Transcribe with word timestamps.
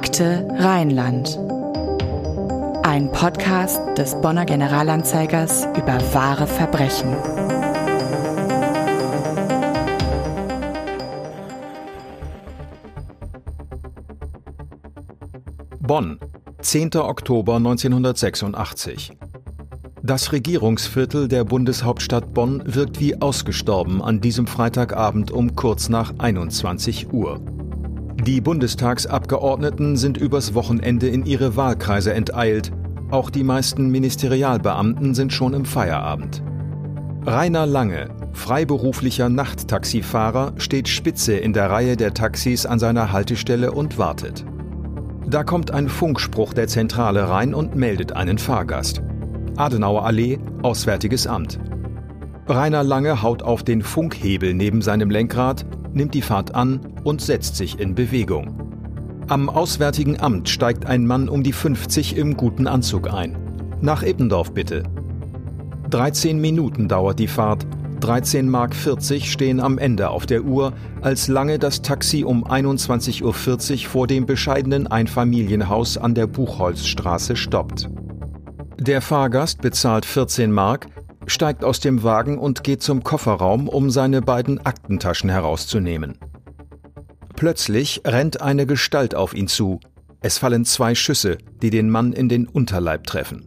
Akte 0.00 0.46
Rheinland. 0.52 1.36
Ein 2.84 3.10
Podcast 3.10 3.80
des 3.98 4.14
Bonner 4.20 4.44
Generalanzeigers 4.44 5.66
über 5.76 5.98
wahre 6.12 6.46
Verbrechen. 6.46 7.16
Bonn, 15.80 16.20
10. 16.60 16.94
Oktober 16.94 17.56
1986. 17.56 19.10
Das 20.04 20.30
Regierungsviertel 20.30 21.26
der 21.26 21.42
Bundeshauptstadt 21.42 22.32
Bonn 22.32 22.62
wirkt 22.64 23.00
wie 23.00 23.20
ausgestorben 23.20 24.00
an 24.00 24.20
diesem 24.20 24.46
Freitagabend 24.46 25.32
um 25.32 25.56
kurz 25.56 25.88
nach 25.88 26.14
21 26.18 27.12
Uhr. 27.12 27.40
Die 28.24 28.40
Bundestagsabgeordneten 28.40 29.96
sind 29.96 30.18
übers 30.18 30.52
Wochenende 30.52 31.08
in 31.08 31.24
ihre 31.24 31.56
Wahlkreise 31.56 32.12
enteilt. 32.12 32.72
Auch 33.10 33.30
die 33.30 33.44
meisten 33.44 33.90
Ministerialbeamten 33.90 35.14
sind 35.14 35.32
schon 35.32 35.54
im 35.54 35.64
Feierabend. 35.64 36.42
Rainer 37.24 37.64
Lange, 37.64 38.08
freiberuflicher 38.32 39.28
Nachttaxifahrer, 39.28 40.52
steht 40.56 40.88
spitze 40.88 41.34
in 41.34 41.52
der 41.52 41.70
Reihe 41.70 41.96
der 41.96 42.12
Taxis 42.12 42.66
an 42.66 42.78
seiner 42.78 43.12
Haltestelle 43.12 43.70
und 43.70 43.98
wartet. 43.98 44.44
Da 45.26 45.44
kommt 45.44 45.70
ein 45.70 45.88
Funkspruch 45.88 46.54
der 46.54 46.66
Zentrale 46.66 47.28
rein 47.28 47.54
und 47.54 47.76
meldet 47.76 48.12
einen 48.12 48.38
Fahrgast. 48.38 49.00
Adenauer 49.56 50.04
Allee, 50.04 50.38
Auswärtiges 50.62 51.26
Amt. 51.26 51.60
Rainer 52.48 52.82
Lange 52.82 53.22
haut 53.22 53.42
auf 53.42 53.62
den 53.62 53.82
Funkhebel 53.82 54.54
neben 54.54 54.80
seinem 54.80 55.10
Lenkrad, 55.10 55.66
nimmt 55.98 56.14
die 56.14 56.22
Fahrt 56.22 56.54
an 56.54 56.80
und 57.04 57.20
setzt 57.20 57.56
sich 57.56 57.78
in 57.78 57.94
Bewegung. 57.94 58.68
Am 59.28 59.50
Auswärtigen 59.50 60.18
Amt 60.18 60.48
steigt 60.48 60.86
ein 60.86 61.06
Mann 61.06 61.28
um 61.28 61.42
die 61.42 61.52
50 61.52 62.16
im 62.16 62.38
guten 62.38 62.66
Anzug 62.66 63.12
ein. 63.12 63.36
Nach 63.82 64.02
Ippendorf 64.02 64.54
bitte. 64.54 64.84
13 65.90 66.40
Minuten 66.40 66.88
dauert 66.88 67.18
die 67.18 67.28
Fahrt, 67.28 67.66
13 68.00 68.48
Mark 68.48 68.74
40 68.74 69.30
stehen 69.30 69.60
am 69.60 69.76
Ende 69.76 70.10
auf 70.10 70.24
der 70.24 70.44
Uhr, 70.44 70.72
als 71.02 71.28
lange 71.28 71.58
das 71.58 71.82
Taxi 71.82 72.24
um 72.24 72.46
21.40 72.46 73.22
Uhr 73.82 73.88
vor 73.88 74.06
dem 74.06 74.24
bescheidenen 74.24 74.86
Einfamilienhaus 74.86 75.98
an 75.98 76.14
der 76.14 76.26
Buchholzstraße 76.26 77.34
stoppt. 77.36 77.88
Der 78.78 79.02
Fahrgast 79.02 79.60
bezahlt 79.60 80.06
14 80.06 80.52
Mark, 80.52 80.86
steigt 81.28 81.64
aus 81.64 81.80
dem 81.80 82.02
Wagen 82.02 82.38
und 82.38 82.64
geht 82.64 82.82
zum 82.82 83.02
Kofferraum, 83.02 83.68
um 83.68 83.90
seine 83.90 84.22
beiden 84.22 84.64
Aktentaschen 84.64 85.30
herauszunehmen. 85.30 86.18
Plötzlich 87.36 88.02
rennt 88.04 88.40
eine 88.40 88.66
Gestalt 88.66 89.14
auf 89.14 89.34
ihn 89.34 89.48
zu. 89.48 89.80
Es 90.20 90.38
fallen 90.38 90.64
zwei 90.64 90.94
Schüsse, 90.94 91.38
die 91.62 91.70
den 91.70 91.88
Mann 91.88 92.12
in 92.12 92.28
den 92.28 92.48
Unterleib 92.48 93.06
treffen. 93.06 93.44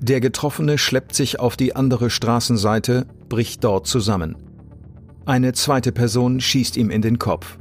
Der 0.00 0.20
Getroffene 0.20 0.78
schleppt 0.78 1.14
sich 1.14 1.40
auf 1.40 1.56
die 1.56 1.76
andere 1.76 2.10
Straßenseite, 2.10 3.06
bricht 3.28 3.64
dort 3.64 3.86
zusammen. 3.86 4.36
Eine 5.26 5.52
zweite 5.52 5.92
Person 5.92 6.40
schießt 6.40 6.76
ihm 6.76 6.90
in 6.90 7.02
den 7.02 7.18
Kopf. 7.18 7.58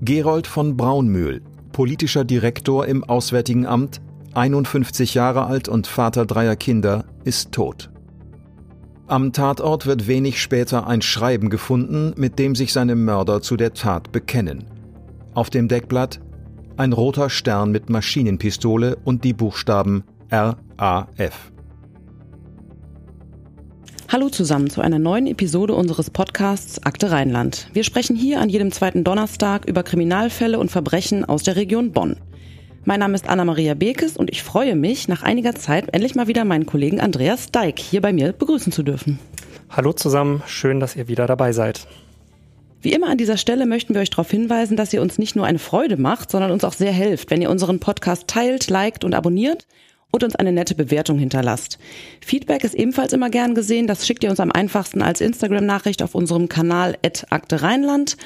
Gerold 0.00 0.46
von 0.46 0.76
Braunmühl, 0.76 1.42
politischer 1.72 2.24
Direktor 2.24 2.86
im 2.86 3.04
Auswärtigen 3.04 3.66
Amt, 3.66 4.00
51 4.34 5.14
Jahre 5.14 5.46
alt 5.46 5.68
und 5.68 5.86
Vater 5.86 6.26
dreier 6.26 6.56
Kinder, 6.56 7.04
ist 7.24 7.52
tot. 7.52 7.90
Am 9.06 9.34
Tatort 9.34 9.84
wird 9.84 10.06
wenig 10.06 10.40
später 10.40 10.86
ein 10.86 11.02
Schreiben 11.02 11.50
gefunden, 11.50 12.14
mit 12.16 12.38
dem 12.38 12.54
sich 12.54 12.72
seine 12.72 12.96
Mörder 12.96 13.42
zu 13.42 13.58
der 13.58 13.74
Tat 13.74 14.12
bekennen. 14.12 14.64
Auf 15.34 15.50
dem 15.50 15.68
Deckblatt 15.68 16.20
ein 16.78 16.94
roter 16.94 17.28
Stern 17.28 17.70
mit 17.70 17.90
Maschinenpistole 17.90 18.96
und 19.04 19.22
die 19.24 19.34
Buchstaben 19.34 20.04
RAF. 20.30 21.52
Hallo 24.08 24.30
zusammen 24.30 24.70
zu 24.70 24.80
einer 24.80 24.98
neuen 24.98 25.26
Episode 25.26 25.74
unseres 25.74 26.08
Podcasts 26.08 26.82
Akte 26.82 27.10
Rheinland. 27.10 27.68
Wir 27.74 27.84
sprechen 27.84 28.16
hier 28.16 28.40
an 28.40 28.48
jedem 28.48 28.72
zweiten 28.72 29.04
Donnerstag 29.04 29.66
über 29.66 29.82
Kriminalfälle 29.82 30.58
und 30.58 30.70
Verbrechen 30.70 31.26
aus 31.26 31.42
der 31.42 31.56
Region 31.56 31.92
Bonn. 31.92 32.16
Mein 32.86 33.00
Name 33.00 33.14
ist 33.14 33.30
Anna-Maria 33.30 33.72
Bekes 33.72 34.18
und 34.18 34.30
ich 34.30 34.42
freue 34.42 34.76
mich, 34.76 35.08
nach 35.08 35.22
einiger 35.22 35.54
Zeit 35.54 35.86
endlich 35.94 36.14
mal 36.14 36.26
wieder 36.26 36.44
meinen 36.44 36.66
Kollegen 36.66 37.00
Andreas 37.00 37.50
Deik 37.50 37.78
hier 37.78 38.02
bei 38.02 38.12
mir 38.12 38.32
begrüßen 38.34 38.72
zu 38.72 38.82
dürfen. 38.82 39.18
Hallo 39.70 39.94
zusammen, 39.94 40.42
schön, 40.46 40.80
dass 40.80 40.94
ihr 40.94 41.08
wieder 41.08 41.26
dabei 41.26 41.52
seid. 41.52 41.86
Wie 42.82 42.92
immer 42.92 43.08
an 43.08 43.16
dieser 43.16 43.38
Stelle 43.38 43.64
möchten 43.64 43.94
wir 43.94 44.02
euch 44.02 44.10
darauf 44.10 44.30
hinweisen, 44.30 44.76
dass 44.76 44.92
ihr 44.92 45.00
uns 45.00 45.16
nicht 45.16 45.34
nur 45.34 45.46
eine 45.46 45.58
Freude 45.58 45.96
macht, 45.96 46.30
sondern 46.30 46.50
uns 46.50 46.62
auch 46.62 46.74
sehr 46.74 46.92
hilft, 46.92 47.30
wenn 47.30 47.40
ihr 47.40 47.48
unseren 47.48 47.80
Podcast 47.80 48.28
teilt, 48.28 48.68
liked 48.68 49.02
und 49.02 49.14
abonniert 49.14 49.66
und 50.10 50.22
uns 50.22 50.36
eine 50.36 50.52
nette 50.52 50.74
Bewertung 50.74 51.18
hinterlasst. 51.18 51.78
Feedback 52.20 52.64
ist 52.64 52.74
ebenfalls 52.74 53.14
immer 53.14 53.30
gern 53.30 53.54
gesehen. 53.54 53.86
Das 53.86 54.06
schickt 54.06 54.24
ihr 54.24 54.30
uns 54.30 54.40
am 54.40 54.52
einfachsten 54.52 55.00
als 55.00 55.22
Instagram-Nachricht 55.22 56.02
auf 56.02 56.14
unserem 56.14 56.50
Kanal 56.50 56.98
Akte 57.30 57.62
Rheinland 57.62 58.18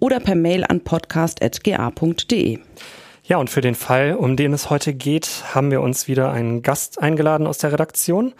oder 0.00 0.18
per 0.18 0.34
Mail 0.34 0.64
an 0.64 0.80
podcast.ga.de. 0.80 2.58
Ja, 3.30 3.36
und 3.36 3.48
für 3.48 3.60
den 3.60 3.76
Fall, 3.76 4.16
um 4.16 4.34
den 4.34 4.52
es 4.52 4.70
heute 4.70 4.92
geht, 4.92 5.44
haben 5.54 5.70
wir 5.70 5.82
uns 5.82 6.08
wieder 6.08 6.32
einen 6.32 6.62
Gast 6.62 7.00
eingeladen 7.00 7.46
aus 7.46 7.58
der 7.58 7.70
Redaktion. 7.70 8.32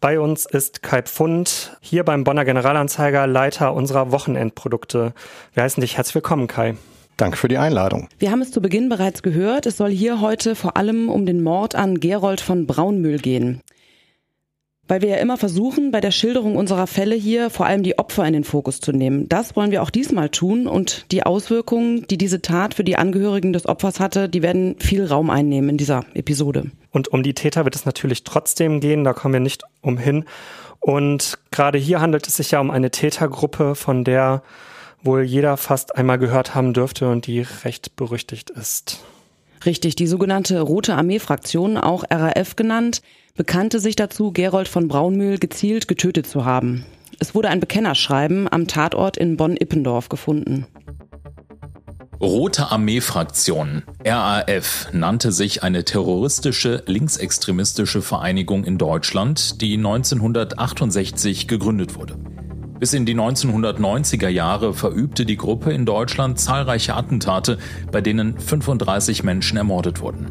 Bei 0.00 0.18
uns 0.18 0.44
ist 0.44 0.82
Kai 0.82 1.02
Pfund, 1.02 1.76
hier 1.80 2.02
beim 2.02 2.24
Bonner 2.24 2.44
Generalanzeiger, 2.44 3.28
Leiter 3.28 3.74
unserer 3.74 4.10
Wochenendprodukte. 4.10 5.14
Wir 5.52 5.62
heißen 5.62 5.80
dich 5.80 5.96
herzlich 5.96 6.16
willkommen, 6.16 6.48
Kai. 6.48 6.74
Danke 7.16 7.36
für 7.36 7.46
die 7.46 7.58
Einladung. 7.58 8.08
Wir 8.18 8.32
haben 8.32 8.42
es 8.42 8.50
zu 8.50 8.60
Beginn 8.60 8.88
bereits 8.88 9.22
gehört. 9.22 9.66
Es 9.66 9.76
soll 9.76 9.90
hier 9.90 10.20
heute 10.20 10.56
vor 10.56 10.76
allem 10.76 11.10
um 11.10 11.26
den 11.26 11.40
Mord 11.40 11.76
an 11.76 12.00
Gerold 12.00 12.40
von 12.40 12.66
Braunmühl 12.66 13.20
gehen. 13.20 13.60
Weil 14.86 15.00
wir 15.00 15.08
ja 15.08 15.16
immer 15.16 15.38
versuchen, 15.38 15.90
bei 15.90 16.02
der 16.02 16.10
Schilderung 16.10 16.56
unserer 16.56 16.86
Fälle 16.86 17.14
hier 17.14 17.48
vor 17.48 17.64
allem 17.64 17.82
die 17.82 17.98
Opfer 17.98 18.26
in 18.26 18.34
den 18.34 18.44
Fokus 18.44 18.80
zu 18.80 18.92
nehmen. 18.92 19.28
Das 19.28 19.56
wollen 19.56 19.70
wir 19.70 19.82
auch 19.82 19.88
diesmal 19.88 20.28
tun 20.28 20.66
und 20.66 21.10
die 21.10 21.22
Auswirkungen, 21.22 22.06
die 22.08 22.18
diese 22.18 22.42
Tat 22.42 22.74
für 22.74 22.84
die 22.84 22.96
Angehörigen 22.96 23.54
des 23.54 23.66
Opfers 23.66 23.98
hatte, 23.98 24.28
die 24.28 24.42
werden 24.42 24.76
viel 24.78 25.06
Raum 25.06 25.30
einnehmen 25.30 25.70
in 25.70 25.76
dieser 25.78 26.04
Episode. 26.12 26.70
Und 26.90 27.08
um 27.08 27.22
die 27.22 27.34
Täter 27.34 27.64
wird 27.64 27.76
es 27.76 27.86
natürlich 27.86 28.24
trotzdem 28.24 28.80
gehen, 28.80 29.04
da 29.04 29.14
kommen 29.14 29.34
wir 29.34 29.40
nicht 29.40 29.62
umhin. 29.80 30.26
Und 30.80 31.38
gerade 31.50 31.78
hier 31.78 32.02
handelt 32.02 32.26
es 32.26 32.36
sich 32.36 32.50
ja 32.50 32.60
um 32.60 32.70
eine 32.70 32.90
Tätergruppe, 32.90 33.74
von 33.74 34.04
der 34.04 34.42
wohl 35.02 35.22
jeder 35.22 35.56
fast 35.56 35.96
einmal 35.96 36.18
gehört 36.18 36.54
haben 36.54 36.74
dürfte 36.74 37.08
und 37.08 37.26
die 37.26 37.40
recht 37.64 37.96
berüchtigt 37.96 38.50
ist. 38.50 39.02
Richtig, 39.66 39.96
die 39.96 40.06
sogenannte 40.06 40.60
Rote 40.60 40.94
Armee-Fraktion, 40.94 41.78
auch 41.78 42.04
RAF 42.10 42.56
genannt, 42.56 43.00
bekannte 43.34 43.80
sich 43.80 43.96
dazu, 43.96 44.30
Gerold 44.30 44.68
von 44.68 44.88
Braunmühl 44.88 45.38
gezielt 45.38 45.88
getötet 45.88 46.26
zu 46.26 46.44
haben. 46.44 46.84
Es 47.18 47.34
wurde 47.34 47.48
ein 47.48 47.60
Bekennerschreiben 47.60 48.52
am 48.52 48.66
Tatort 48.66 49.16
in 49.16 49.36
Bonn-Ippendorf 49.36 50.08
gefunden. 50.08 50.66
Rote 52.20 52.70
Armee-Fraktion, 52.70 53.82
RAF, 54.04 54.88
nannte 54.92 55.32
sich 55.32 55.62
eine 55.62 55.84
terroristische 55.84 56.82
linksextremistische 56.86 58.02
Vereinigung 58.02 58.64
in 58.64 58.78
Deutschland, 58.78 59.60
die 59.60 59.76
1968 59.76 61.48
gegründet 61.48 61.96
wurde. 61.96 62.16
Bis 62.84 62.92
in 62.92 63.06
die 63.06 63.14
1990er 63.14 64.28
Jahre 64.28 64.74
verübte 64.74 65.24
die 65.24 65.38
Gruppe 65.38 65.72
in 65.72 65.86
Deutschland 65.86 66.38
zahlreiche 66.38 66.94
Attentate, 66.94 67.56
bei 67.90 68.02
denen 68.02 68.38
35 68.38 69.22
Menschen 69.22 69.56
ermordet 69.56 70.02
wurden. 70.02 70.30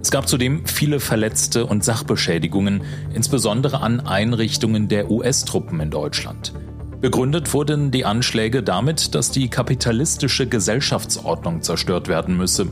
Es 0.00 0.10
gab 0.10 0.26
zudem 0.26 0.64
viele 0.64 1.00
Verletzte 1.00 1.66
und 1.66 1.84
Sachbeschädigungen, 1.84 2.80
insbesondere 3.12 3.82
an 3.82 4.00
Einrichtungen 4.00 4.88
der 4.88 5.10
US-Truppen 5.10 5.80
in 5.80 5.90
Deutschland. 5.90 6.54
Begründet 7.02 7.52
wurden 7.52 7.90
die 7.90 8.06
Anschläge 8.06 8.62
damit, 8.62 9.14
dass 9.14 9.30
die 9.30 9.50
kapitalistische 9.50 10.46
Gesellschaftsordnung 10.46 11.60
zerstört 11.60 12.08
werden 12.08 12.38
müsse. 12.38 12.68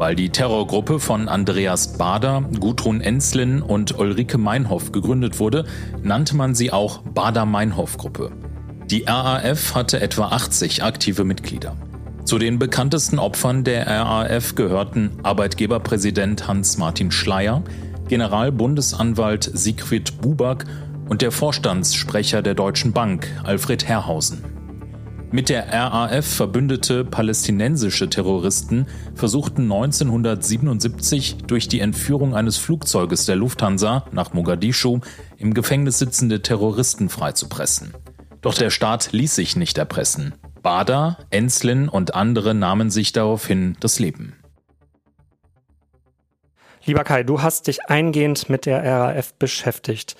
Weil 0.00 0.16
die 0.16 0.30
Terrorgruppe 0.30 0.98
von 0.98 1.28
Andreas 1.28 1.98
Bader, 1.98 2.42
Gudrun 2.58 3.02
Enslin 3.02 3.60
und 3.60 3.98
Ulrike 3.98 4.38
Meinhoff 4.38 4.92
gegründet 4.92 5.38
wurde, 5.38 5.66
nannte 6.02 6.36
man 6.36 6.54
sie 6.54 6.72
auch 6.72 7.02
Bader-Meinhoff-Gruppe. 7.02 8.32
Die 8.86 9.04
RAF 9.06 9.74
hatte 9.74 10.00
etwa 10.00 10.28
80 10.28 10.82
aktive 10.84 11.24
Mitglieder. 11.24 11.76
Zu 12.24 12.38
den 12.38 12.58
bekanntesten 12.58 13.18
Opfern 13.18 13.62
der 13.62 13.86
RAF 13.88 14.54
gehörten 14.54 15.10
Arbeitgeberpräsident 15.22 16.48
Hans-Martin 16.48 17.10
Schleyer, 17.10 17.62
Generalbundesanwalt 18.08 19.50
Siegfried 19.52 20.22
Buback 20.22 20.64
und 21.10 21.20
der 21.20 21.30
Vorstandssprecher 21.30 22.40
der 22.40 22.54
Deutschen 22.54 22.94
Bank 22.94 23.28
Alfred 23.44 23.86
Herrhausen. 23.86 24.59
Mit 25.32 25.48
der 25.48 25.72
RAF 25.72 26.26
verbündete 26.26 27.04
palästinensische 27.04 28.10
Terroristen 28.10 28.86
versuchten 29.14 29.62
1977 29.70 31.36
durch 31.46 31.68
die 31.68 31.78
Entführung 31.78 32.34
eines 32.34 32.56
Flugzeuges 32.56 33.26
der 33.26 33.36
Lufthansa 33.36 34.06
nach 34.10 34.32
Mogadischu 34.32 34.98
im 35.38 35.54
Gefängnis 35.54 36.00
sitzende 36.00 36.42
Terroristen 36.42 37.08
freizupressen. 37.08 37.94
Doch 38.40 38.54
der 38.54 38.70
Staat 38.70 39.12
ließ 39.12 39.36
sich 39.36 39.54
nicht 39.54 39.78
erpressen. 39.78 40.34
Bader, 40.62 41.18
Enslin 41.30 41.88
und 41.88 42.16
andere 42.16 42.52
nahmen 42.52 42.90
sich 42.90 43.12
daraufhin 43.12 43.76
das 43.78 44.00
Leben. 44.00 44.34
Lieber 46.84 47.04
Kai, 47.04 47.22
du 47.22 47.40
hast 47.40 47.68
dich 47.68 47.84
eingehend 47.86 48.48
mit 48.48 48.66
der 48.66 48.82
RAF 48.84 49.34
beschäftigt. 49.34 50.16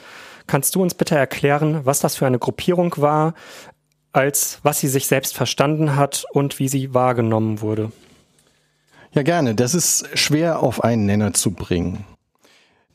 Kannst 0.47 0.75
du 0.75 0.83
uns 0.83 0.95
bitte 0.95 1.17
erklären, 1.17 1.87
was 1.87 2.01
das 2.01 2.17
für 2.17 2.27
eine 2.27 2.41
Gruppierung 2.41 2.95
war, 2.97 3.35
als 4.13 4.59
was 4.63 4.81
sie 4.81 4.89
sich 4.89 5.07
selbst 5.07 5.35
verstanden 5.35 5.97
hat 5.97 6.25
und 6.33 6.59
wie 6.59 6.69
sie 6.69 6.95
wahrgenommen 6.95 7.61
wurde? 7.61 7.93
Ja, 9.13 9.23
gerne. 9.23 9.55
Das 9.55 9.75
ist 9.75 10.07
schwer 10.19 10.63
auf 10.63 10.85
einen 10.85 11.07
Nenner 11.07 11.33
zu 11.33 11.53
bringen. 11.53 12.05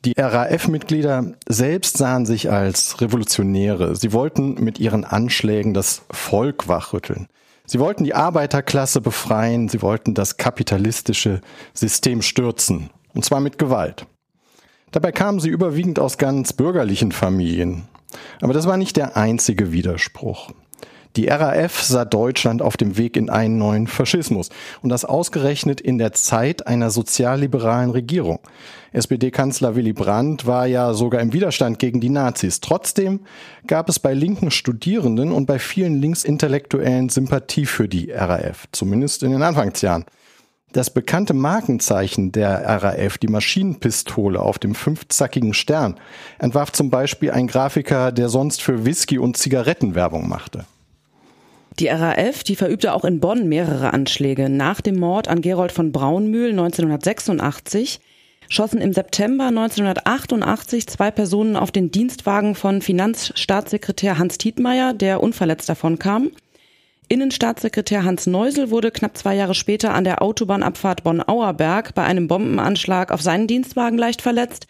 Die 0.04 0.14
RAF-Mitglieder 0.16 1.32
selbst 1.48 1.98
sahen 1.98 2.26
sich 2.26 2.50
als 2.50 3.00
Revolutionäre. 3.00 3.96
Sie 3.96 4.12
wollten 4.12 4.54
mit 4.62 4.78
ihren 4.78 5.04
Anschlägen 5.04 5.74
das 5.74 6.02
Volk 6.10 6.68
wachrütteln. 6.68 7.26
Sie 7.66 7.80
wollten 7.80 8.04
die 8.04 8.14
Arbeiterklasse 8.14 9.00
befreien, 9.00 9.68
sie 9.68 9.82
wollten 9.82 10.14
das 10.14 10.36
kapitalistische 10.36 11.40
System 11.74 12.22
stürzen, 12.22 12.90
und 13.12 13.24
zwar 13.24 13.40
mit 13.40 13.58
Gewalt. 13.58 14.06
Dabei 14.92 15.10
kamen 15.10 15.40
sie 15.40 15.48
überwiegend 15.48 15.98
aus 15.98 16.16
ganz 16.16 16.52
bürgerlichen 16.52 17.10
Familien. 17.10 17.88
Aber 18.40 18.52
das 18.52 18.66
war 18.66 18.76
nicht 18.76 18.96
der 18.96 19.16
einzige 19.16 19.72
Widerspruch. 19.72 20.52
Die 21.16 21.28
RAF 21.28 21.82
sah 21.82 22.04
Deutschland 22.04 22.60
auf 22.60 22.76
dem 22.76 22.98
Weg 22.98 23.16
in 23.16 23.30
einen 23.30 23.56
neuen 23.56 23.86
Faschismus 23.86 24.50
und 24.82 24.90
das 24.90 25.06
ausgerechnet 25.06 25.80
in 25.80 25.96
der 25.96 26.12
Zeit 26.12 26.66
einer 26.66 26.90
sozialliberalen 26.90 27.90
Regierung. 27.90 28.40
SPD-Kanzler 28.92 29.76
Willy 29.76 29.94
Brandt 29.94 30.46
war 30.46 30.66
ja 30.66 30.92
sogar 30.92 31.22
im 31.22 31.32
Widerstand 31.32 31.78
gegen 31.78 32.02
die 32.02 32.10
Nazis. 32.10 32.60
Trotzdem 32.60 33.20
gab 33.66 33.88
es 33.88 33.98
bei 33.98 34.12
linken 34.12 34.50
Studierenden 34.50 35.32
und 35.32 35.46
bei 35.46 35.58
vielen 35.58 36.02
Linksintellektuellen 36.02 37.08
Sympathie 37.08 37.64
für 37.64 37.88
die 37.88 38.10
RAF, 38.10 38.66
zumindest 38.72 39.22
in 39.22 39.32
den 39.32 39.42
Anfangsjahren. 39.42 40.04
Das 40.72 40.90
bekannte 40.90 41.32
Markenzeichen 41.32 42.32
der 42.32 42.60
RAF, 42.82 43.16
die 43.16 43.28
Maschinenpistole 43.28 44.38
auf 44.38 44.58
dem 44.58 44.74
fünfzackigen 44.74 45.54
Stern, 45.54 45.98
entwarf 46.38 46.72
zum 46.72 46.90
Beispiel 46.90 47.30
ein 47.30 47.46
Grafiker, 47.46 48.12
der 48.12 48.28
sonst 48.28 48.60
für 48.60 48.84
Whisky 48.84 49.18
und 49.18 49.38
Zigaretten 49.38 49.94
Werbung 49.94 50.28
machte. 50.28 50.66
Die 51.78 51.88
RAF, 51.88 52.42
die 52.42 52.56
verübte 52.56 52.94
auch 52.94 53.04
in 53.04 53.20
Bonn 53.20 53.48
mehrere 53.48 53.92
Anschläge. 53.92 54.48
Nach 54.48 54.80
dem 54.80 54.98
Mord 54.98 55.28
an 55.28 55.42
Gerold 55.42 55.72
von 55.72 55.92
Braunmühl 55.92 56.50
1986 56.50 58.00
schossen 58.48 58.80
im 58.80 58.94
September 58.94 59.48
1988 59.48 60.86
zwei 60.86 61.10
Personen 61.10 61.54
auf 61.54 61.70
den 61.70 61.90
Dienstwagen 61.90 62.54
von 62.54 62.80
Finanzstaatssekretär 62.80 64.16
Hans 64.16 64.38
Tietmeier, 64.38 64.94
der 64.94 65.22
unverletzt 65.22 65.68
davon 65.68 65.98
kam. 65.98 66.30
Innenstaatssekretär 67.08 68.04
Hans 68.04 68.26
Neusel 68.26 68.70
wurde 68.70 68.90
knapp 68.90 69.16
zwei 69.18 69.36
Jahre 69.36 69.54
später 69.54 69.92
an 69.92 70.04
der 70.04 70.22
Autobahnabfahrt 70.22 71.04
Bonn-Auerberg 71.04 71.94
bei 71.94 72.04
einem 72.04 72.26
Bombenanschlag 72.26 73.12
auf 73.12 73.20
seinen 73.20 73.48
Dienstwagen 73.48 73.98
leicht 73.98 74.22
verletzt 74.22 74.66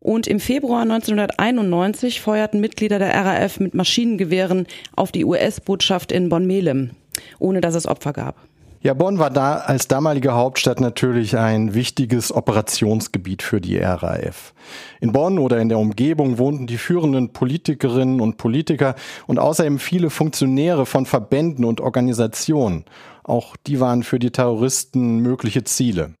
und 0.00 0.26
im 0.26 0.40
Februar 0.40 0.82
1991 0.82 2.20
feuerten 2.20 2.60
Mitglieder 2.60 2.98
der 2.98 3.14
RAF 3.14 3.60
mit 3.60 3.74
Maschinengewehren 3.74 4.66
auf 4.96 5.12
die 5.12 5.24
US-Botschaft 5.24 6.10
in 6.10 6.28
Bonn-Melem, 6.28 6.90
ohne 7.38 7.60
dass 7.60 7.74
es 7.74 7.86
Opfer 7.86 8.12
gab. 8.12 8.36
Ja, 8.82 8.94
Bonn 8.94 9.18
war 9.18 9.28
da 9.28 9.56
als 9.56 9.88
damalige 9.88 10.32
Hauptstadt 10.32 10.80
natürlich 10.80 11.36
ein 11.36 11.74
wichtiges 11.74 12.32
Operationsgebiet 12.32 13.42
für 13.42 13.60
die 13.60 13.76
RAF. 13.76 14.54
In 15.02 15.12
Bonn 15.12 15.38
oder 15.38 15.60
in 15.60 15.68
der 15.68 15.78
Umgebung 15.78 16.38
wohnten 16.38 16.66
die 16.66 16.78
führenden 16.78 17.34
Politikerinnen 17.34 18.22
und 18.22 18.38
Politiker 18.38 18.94
und 19.26 19.38
außerdem 19.38 19.78
viele 19.78 20.08
Funktionäre 20.08 20.86
von 20.86 21.04
Verbänden 21.04 21.66
und 21.66 21.82
Organisationen. 21.82 22.86
Auch 23.22 23.54
die 23.66 23.80
waren 23.80 24.02
für 24.02 24.18
die 24.18 24.30
Terroristen 24.30 25.18
mögliche 25.18 25.62
Ziele. 25.62 26.14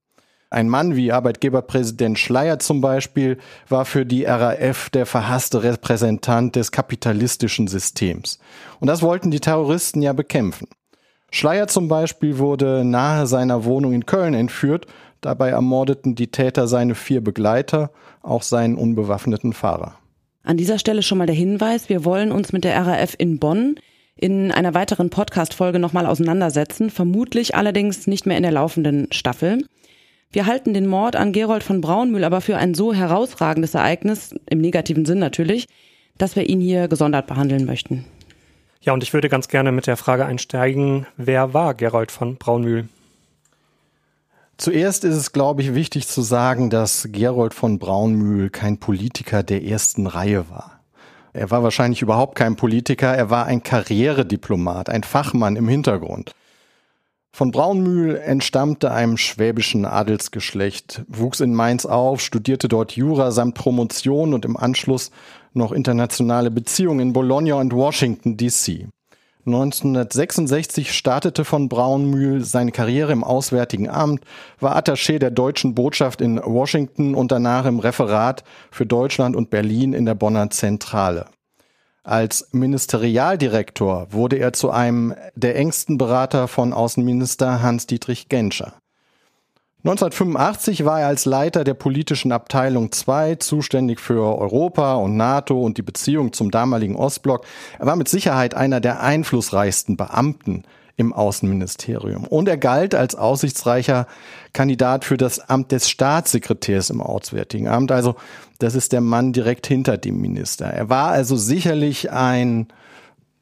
Ein 0.52 0.68
Mann 0.68 0.96
wie 0.96 1.12
Arbeitgeberpräsident 1.12 2.18
Schleier 2.18 2.58
zum 2.58 2.80
Beispiel 2.80 3.38
war 3.68 3.84
für 3.84 4.04
die 4.04 4.24
RAF 4.24 4.90
der 4.90 5.06
verhasste 5.06 5.62
Repräsentant 5.62 6.56
des 6.56 6.72
kapitalistischen 6.72 7.68
Systems. 7.68 8.40
Und 8.80 8.88
das 8.88 9.00
wollten 9.00 9.30
die 9.30 9.38
Terroristen 9.38 10.02
ja 10.02 10.12
bekämpfen. 10.12 10.66
Schleier 11.30 11.68
zum 11.68 11.86
Beispiel 11.86 12.38
wurde 12.38 12.84
nahe 12.84 13.28
seiner 13.28 13.64
Wohnung 13.64 13.92
in 13.92 14.06
Köln 14.06 14.34
entführt. 14.34 14.86
Dabei 15.20 15.50
ermordeten 15.50 16.16
die 16.16 16.32
Täter 16.32 16.66
seine 16.66 16.96
vier 16.96 17.22
Begleiter, 17.22 17.92
auch 18.20 18.42
seinen 18.42 18.74
unbewaffneten 18.74 19.52
Fahrer. 19.52 19.94
An 20.42 20.56
dieser 20.56 20.80
Stelle 20.80 21.04
schon 21.04 21.18
mal 21.18 21.26
der 21.26 21.36
Hinweis, 21.36 21.88
wir 21.88 22.04
wollen 22.04 22.32
uns 22.32 22.52
mit 22.52 22.64
der 22.64 22.74
RAF 22.84 23.14
in 23.16 23.38
Bonn 23.38 23.76
in 24.16 24.50
einer 24.50 24.74
weiteren 24.74 25.10
Podcast-Folge 25.10 25.78
nochmal 25.78 26.06
auseinandersetzen, 26.06 26.90
vermutlich 26.90 27.54
allerdings 27.54 28.08
nicht 28.08 28.26
mehr 28.26 28.36
in 28.36 28.42
der 28.42 28.52
laufenden 28.52 29.06
Staffel. 29.12 29.64
Wir 30.32 30.46
halten 30.46 30.74
den 30.74 30.86
Mord 30.86 31.16
an 31.16 31.32
Gerold 31.32 31.64
von 31.64 31.80
Braunmühl 31.80 32.22
aber 32.22 32.40
für 32.40 32.56
ein 32.56 32.74
so 32.74 32.94
herausragendes 32.94 33.74
Ereignis, 33.74 34.32
im 34.48 34.60
negativen 34.60 35.04
Sinn 35.04 35.18
natürlich, 35.18 35.66
dass 36.18 36.36
wir 36.36 36.48
ihn 36.48 36.60
hier 36.60 36.86
gesondert 36.86 37.26
behandeln 37.26 37.64
möchten. 37.64 38.04
Ja, 38.80 38.92
und 38.92 39.02
ich 39.02 39.12
würde 39.12 39.28
ganz 39.28 39.48
gerne 39.48 39.72
mit 39.72 39.88
der 39.88 39.96
Frage 39.96 40.24
einsteigen, 40.24 41.06
wer 41.16 41.52
war 41.52 41.74
Gerold 41.74 42.12
von 42.12 42.36
Braunmühl? 42.36 42.88
Zuerst 44.56 45.04
ist 45.04 45.16
es, 45.16 45.32
glaube 45.32 45.62
ich, 45.62 45.74
wichtig 45.74 46.06
zu 46.06 46.22
sagen, 46.22 46.70
dass 46.70 47.08
Gerold 47.10 47.52
von 47.52 47.80
Braunmühl 47.80 48.50
kein 48.50 48.78
Politiker 48.78 49.42
der 49.42 49.64
ersten 49.64 50.06
Reihe 50.06 50.48
war. 50.48 50.80
Er 51.32 51.50
war 51.50 51.64
wahrscheinlich 51.64 52.02
überhaupt 52.02 52.36
kein 52.36 52.54
Politiker, 52.54 53.08
er 53.08 53.30
war 53.30 53.46
ein 53.46 53.64
Karrierediplomat, 53.64 54.90
ein 54.90 55.02
Fachmann 55.02 55.56
im 55.56 55.68
Hintergrund. 55.68 56.32
Von 57.32 57.52
Braunmühl 57.52 58.16
entstammte 58.16 58.90
einem 58.90 59.16
schwäbischen 59.16 59.84
Adelsgeschlecht, 59.84 61.02
wuchs 61.08 61.40
in 61.40 61.54
Mainz 61.54 61.86
auf, 61.86 62.20
studierte 62.20 62.68
dort 62.68 62.92
Jura 62.92 63.30
samt 63.30 63.54
Promotion 63.54 64.34
und 64.34 64.44
im 64.44 64.56
Anschluss 64.56 65.10
noch 65.52 65.72
internationale 65.72 66.50
Beziehungen 66.50 67.00
in 67.00 67.12
Bologna 67.12 67.54
und 67.54 67.72
Washington 67.72 68.36
DC. 68.36 68.88
1966 69.46 70.92
startete 70.92 71.44
von 71.44 71.68
Braunmühl 71.68 72.44
seine 72.44 72.72
Karriere 72.72 73.12
im 73.12 73.24
Auswärtigen 73.24 73.88
Amt, 73.88 74.24
war 74.58 74.76
Attaché 74.76 75.18
der 75.18 75.30
deutschen 75.30 75.74
Botschaft 75.74 76.20
in 76.20 76.38
Washington 76.44 77.14
und 77.14 77.32
danach 77.32 77.64
im 77.64 77.78
Referat 77.78 78.44
für 78.70 78.84
Deutschland 78.84 79.34
und 79.36 79.48
Berlin 79.48 79.94
in 79.94 80.04
der 80.04 80.14
Bonner 80.14 80.50
Zentrale. 80.50 81.26
Als 82.02 82.48
Ministerialdirektor 82.52 84.08
wurde 84.10 84.36
er 84.36 84.54
zu 84.54 84.70
einem 84.70 85.14
der 85.34 85.56
engsten 85.56 85.98
Berater 85.98 86.48
von 86.48 86.72
Außenminister 86.72 87.60
Hans-Dietrich 87.62 88.28
Genscher. 88.28 88.72
1985 89.82 90.84
war 90.84 91.00
er 91.00 91.06
als 91.08 91.24
Leiter 91.24 91.64
der 91.64 91.74
politischen 91.74 92.32
Abteilung 92.32 92.92
2 92.92 93.36
zuständig 93.36 94.00
für 94.00 94.38
Europa 94.38 94.94
und 94.94 95.16
NATO 95.16 95.58
und 95.58 95.78
die 95.78 95.82
Beziehung 95.82 96.34
zum 96.34 96.50
damaligen 96.50 96.96
Ostblock. 96.96 97.46
Er 97.78 97.86
war 97.86 97.96
mit 97.96 98.08
Sicherheit 98.08 98.54
einer 98.54 98.80
der 98.80 99.00
einflussreichsten 99.00 99.96
Beamten 99.96 100.64
im 101.00 101.12
Außenministerium. 101.14 102.24
Und 102.24 102.46
er 102.46 102.58
galt 102.58 102.94
als 102.94 103.14
aussichtsreicher 103.14 104.06
Kandidat 104.52 105.04
für 105.04 105.16
das 105.16 105.40
Amt 105.40 105.72
des 105.72 105.88
Staatssekretärs 105.88 106.90
im 106.90 107.00
Auswärtigen 107.00 107.68
Amt. 107.68 107.90
Also 107.90 108.16
das 108.58 108.74
ist 108.74 108.92
der 108.92 109.00
Mann 109.00 109.32
direkt 109.32 109.66
hinter 109.66 109.96
dem 109.96 110.20
Minister. 110.20 110.66
Er 110.66 110.90
war 110.90 111.08
also 111.08 111.36
sicherlich 111.36 112.12
ein 112.12 112.68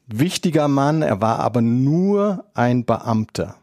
wichtiger 0.07 0.67
Mann, 0.67 1.01
er 1.01 1.21
war 1.21 1.39
aber 1.39 1.61
nur 1.61 2.45
ein 2.53 2.85
Beamter. 2.85 3.55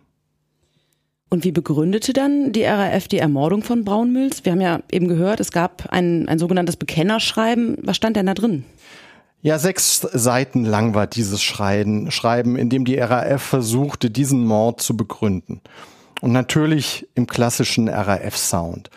Und 1.28 1.42
wie 1.42 1.52
begründete 1.52 2.12
dann 2.12 2.52
die 2.52 2.64
RAF 2.64 3.08
die 3.08 3.18
Ermordung 3.18 3.62
von 3.62 3.84
Braunmühls? 3.84 4.44
Wir 4.44 4.52
haben 4.52 4.60
ja 4.60 4.80
eben 4.92 5.08
gehört, 5.08 5.40
es 5.40 5.50
gab 5.50 5.88
ein, 5.90 6.28
ein 6.28 6.38
sogenanntes 6.38 6.76
Bekennerschreiben. 6.76 7.78
Was 7.82 7.96
stand 7.96 8.16
denn 8.16 8.26
da 8.26 8.34
drin? 8.34 8.64
Ja, 9.46 9.60
sechs 9.60 10.00
Seiten 10.00 10.64
lang 10.64 10.94
war 10.94 11.06
dieses 11.06 11.40
Schreiben, 11.40 12.10
Schreiben, 12.10 12.56
in 12.56 12.68
dem 12.68 12.84
die 12.84 12.98
RAF 12.98 13.40
versuchte, 13.40 14.10
diesen 14.10 14.44
Mord 14.44 14.80
zu 14.80 14.96
begründen. 14.96 15.60
Und 16.20 16.32
natürlich 16.32 17.06
im 17.14 17.28
klassischen 17.28 17.88
RAF-Sound. 17.88 18.90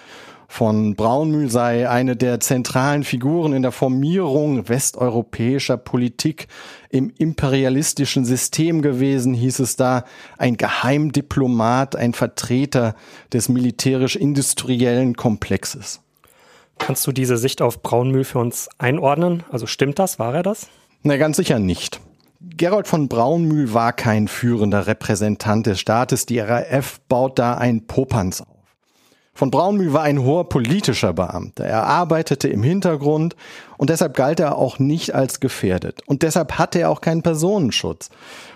Von 0.48 0.96
Braunmühl 0.96 1.52
sei 1.52 1.88
eine 1.88 2.16
der 2.16 2.40
zentralen 2.40 3.04
Figuren 3.04 3.54
in 3.54 3.62
der 3.62 3.72
Formierung 3.72 4.68
westeuropäischer 4.68 5.78
Politik 5.78 6.48
im 6.90 7.14
imperialistischen 7.16 8.26
System 8.26 8.82
gewesen, 8.82 9.36
hieß 9.36 9.60
es 9.60 9.76
da, 9.76 10.04
ein 10.40 10.58
Geheimdiplomat, 10.58 11.96
ein 11.96 12.16
Vertreter 12.16 12.96
des 13.32 13.50
militärisch-industriellen 13.50 15.16
Komplexes. 15.16 16.02
Kannst 16.80 17.06
du 17.06 17.12
diese 17.12 17.38
Sicht 17.38 17.62
auf 17.62 17.84
Braunmühl 17.84 18.24
für 18.24 18.40
uns 18.40 18.68
einordnen? 18.80 19.44
Also 19.52 19.68
stimmt 19.68 20.00
das? 20.00 20.18
War 20.18 20.34
er 20.34 20.44
das? 20.44 20.68
Na, 21.04 21.18
ganz 21.18 21.38
sicher 21.38 21.60
nicht. 21.60 22.02
Gerold 22.42 22.88
von 22.88 23.08
Braunmühl 23.08 23.74
war 23.74 23.94
kein 23.94 24.28
führender 24.28 24.88
Repräsentant 24.88 25.68
des 25.68 25.80
Staates. 25.80 26.26
Die 26.26 26.40
RAF 26.40 27.00
baut 27.08 27.38
da 27.38 27.56
ein 27.56 27.86
Popanz 27.86 28.42
auf. 28.42 28.48
Von 29.40 29.52
Braunmühl 29.52 29.94
war 29.94 30.04
ein 30.04 30.24
hoher 30.24 30.50
politischer 30.50 31.14
Beamter. 31.14 31.64
Er 31.64 31.84
arbeitete 31.84 32.50
im 32.50 32.62
Hintergrund 32.62 33.38
und 33.78 33.90
deshalb 33.90 34.14
galt 34.14 34.42
er 34.42 34.58
auch 34.58 34.80
nicht 34.80 35.16
als 35.16 35.40
gefährdet. 35.40 36.02
Und 36.08 36.24
deshalb 36.24 36.60
hatte 36.60 36.80
er 36.80 36.90
auch 36.90 37.00
keinen 37.00 37.24
Personenschutz. 37.24 38.10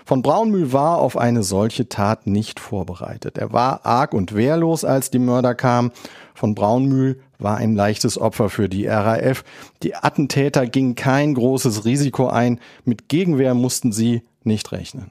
Von 0.04 0.20
Braunmühl 0.20 0.74
war 0.74 0.98
auf 0.98 1.16
eine 1.16 1.42
solche 1.42 1.88
Tat 1.88 2.26
nicht 2.26 2.60
vorbereitet. 2.60 3.38
Er 3.38 3.50
war 3.50 3.86
arg 3.86 4.12
und 4.12 4.34
wehrlos, 4.34 4.84
als 4.84 5.10
die 5.10 5.18
Mörder 5.18 5.54
kamen. 5.54 5.90
Von 6.34 6.54
Braunmühl 6.54 7.20
war 7.38 7.56
ein 7.56 7.74
leichtes 7.74 8.18
Opfer 8.18 8.50
für 8.50 8.68
die 8.68 8.86
RAF. 8.86 9.44
Die 9.82 9.94
Attentäter 9.94 10.66
gingen 10.66 10.94
kein 10.94 11.34
großes 11.34 11.84
Risiko 11.84 12.28
ein. 12.28 12.60
Mit 12.84 13.08
Gegenwehr 13.08 13.54
mussten 13.54 13.92
sie 13.92 14.22
nicht 14.42 14.72
rechnen. 14.72 15.10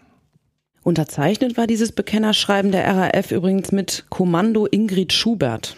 Unterzeichnet 0.83 1.57
war 1.57 1.65
dieses 1.65 1.93
Bekennerschreiben 1.93 2.71
der 2.71 2.85
RAF 2.85 3.31
übrigens 3.31 3.71
mit 3.71 4.05
Kommando 4.09 4.65
Ingrid 4.65 5.13
Schubert. 5.13 5.77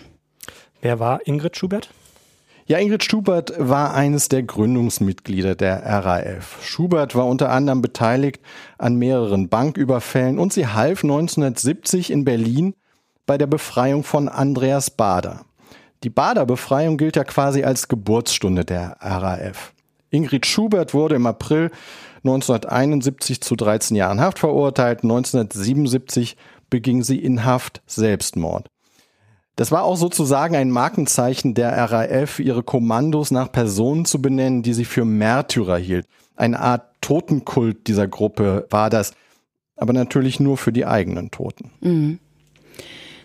Wer 0.81 0.99
war 0.99 1.25
Ingrid 1.27 1.57
Schubert? 1.57 1.89
Ja, 2.67 2.79
Ingrid 2.79 3.03
Schubert 3.03 3.53
war 3.59 3.93
eines 3.93 4.27
der 4.27 4.41
Gründungsmitglieder 4.41 5.53
der 5.53 5.83
RAF. 5.85 6.57
Schubert 6.63 7.13
war 7.13 7.27
unter 7.27 7.51
anderem 7.51 7.83
beteiligt 7.83 8.41
an 8.79 8.95
mehreren 8.95 9.49
Banküberfällen 9.49 10.39
und 10.39 10.51
sie 10.51 10.65
half 10.65 11.03
1970 11.03 12.09
in 12.09 12.25
Berlin 12.25 12.73
bei 13.27 13.37
der 13.37 13.45
Befreiung 13.45 14.03
von 14.03 14.27
Andreas 14.27 14.89
Bader. 14.89 15.45
Die 16.03 16.09
Bader-Befreiung 16.09 16.97
gilt 16.97 17.15
ja 17.15 17.23
quasi 17.23 17.63
als 17.63 17.87
Geburtsstunde 17.87 18.65
der 18.65 18.97
RAF. 18.99 19.73
Ingrid 20.09 20.45
Schubert 20.45 20.93
wurde 20.93 21.15
im 21.15 21.25
April 21.25 21.71
1971 22.23 23.41
zu 23.41 23.55
13 23.55 23.95
Jahren 23.95 24.19
Haft 24.19 24.39
verurteilt. 24.39 25.03
1977 25.03 26.37
beging 26.69 27.03
sie 27.03 27.19
in 27.19 27.45
Haft 27.45 27.81
Selbstmord. 27.85 28.67
Das 29.55 29.71
war 29.71 29.83
auch 29.83 29.95
sozusagen 29.95 30.55
ein 30.55 30.69
Markenzeichen 30.69 31.53
der 31.53 31.71
RAF, 31.71 32.39
ihre 32.39 32.63
Kommandos 32.63 33.31
nach 33.31 33.51
Personen 33.51 34.05
zu 34.05 34.21
benennen, 34.21 34.63
die 34.63 34.73
sie 34.73 34.85
für 34.85 35.05
Märtyrer 35.05 35.77
hielt. 35.77 36.07
Eine 36.35 36.59
Art 36.59 36.91
Totenkult 36.99 37.87
dieser 37.87 38.07
Gruppe 38.07 38.67
war 38.69 38.89
das, 38.89 39.13
aber 39.77 39.93
natürlich 39.93 40.39
nur 40.39 40.57
für 40.57 40.73
die 40.73 40.85
eigenen 40.85 41.31
Toten. 41.31 41.71
Mhm. 41.79 42.19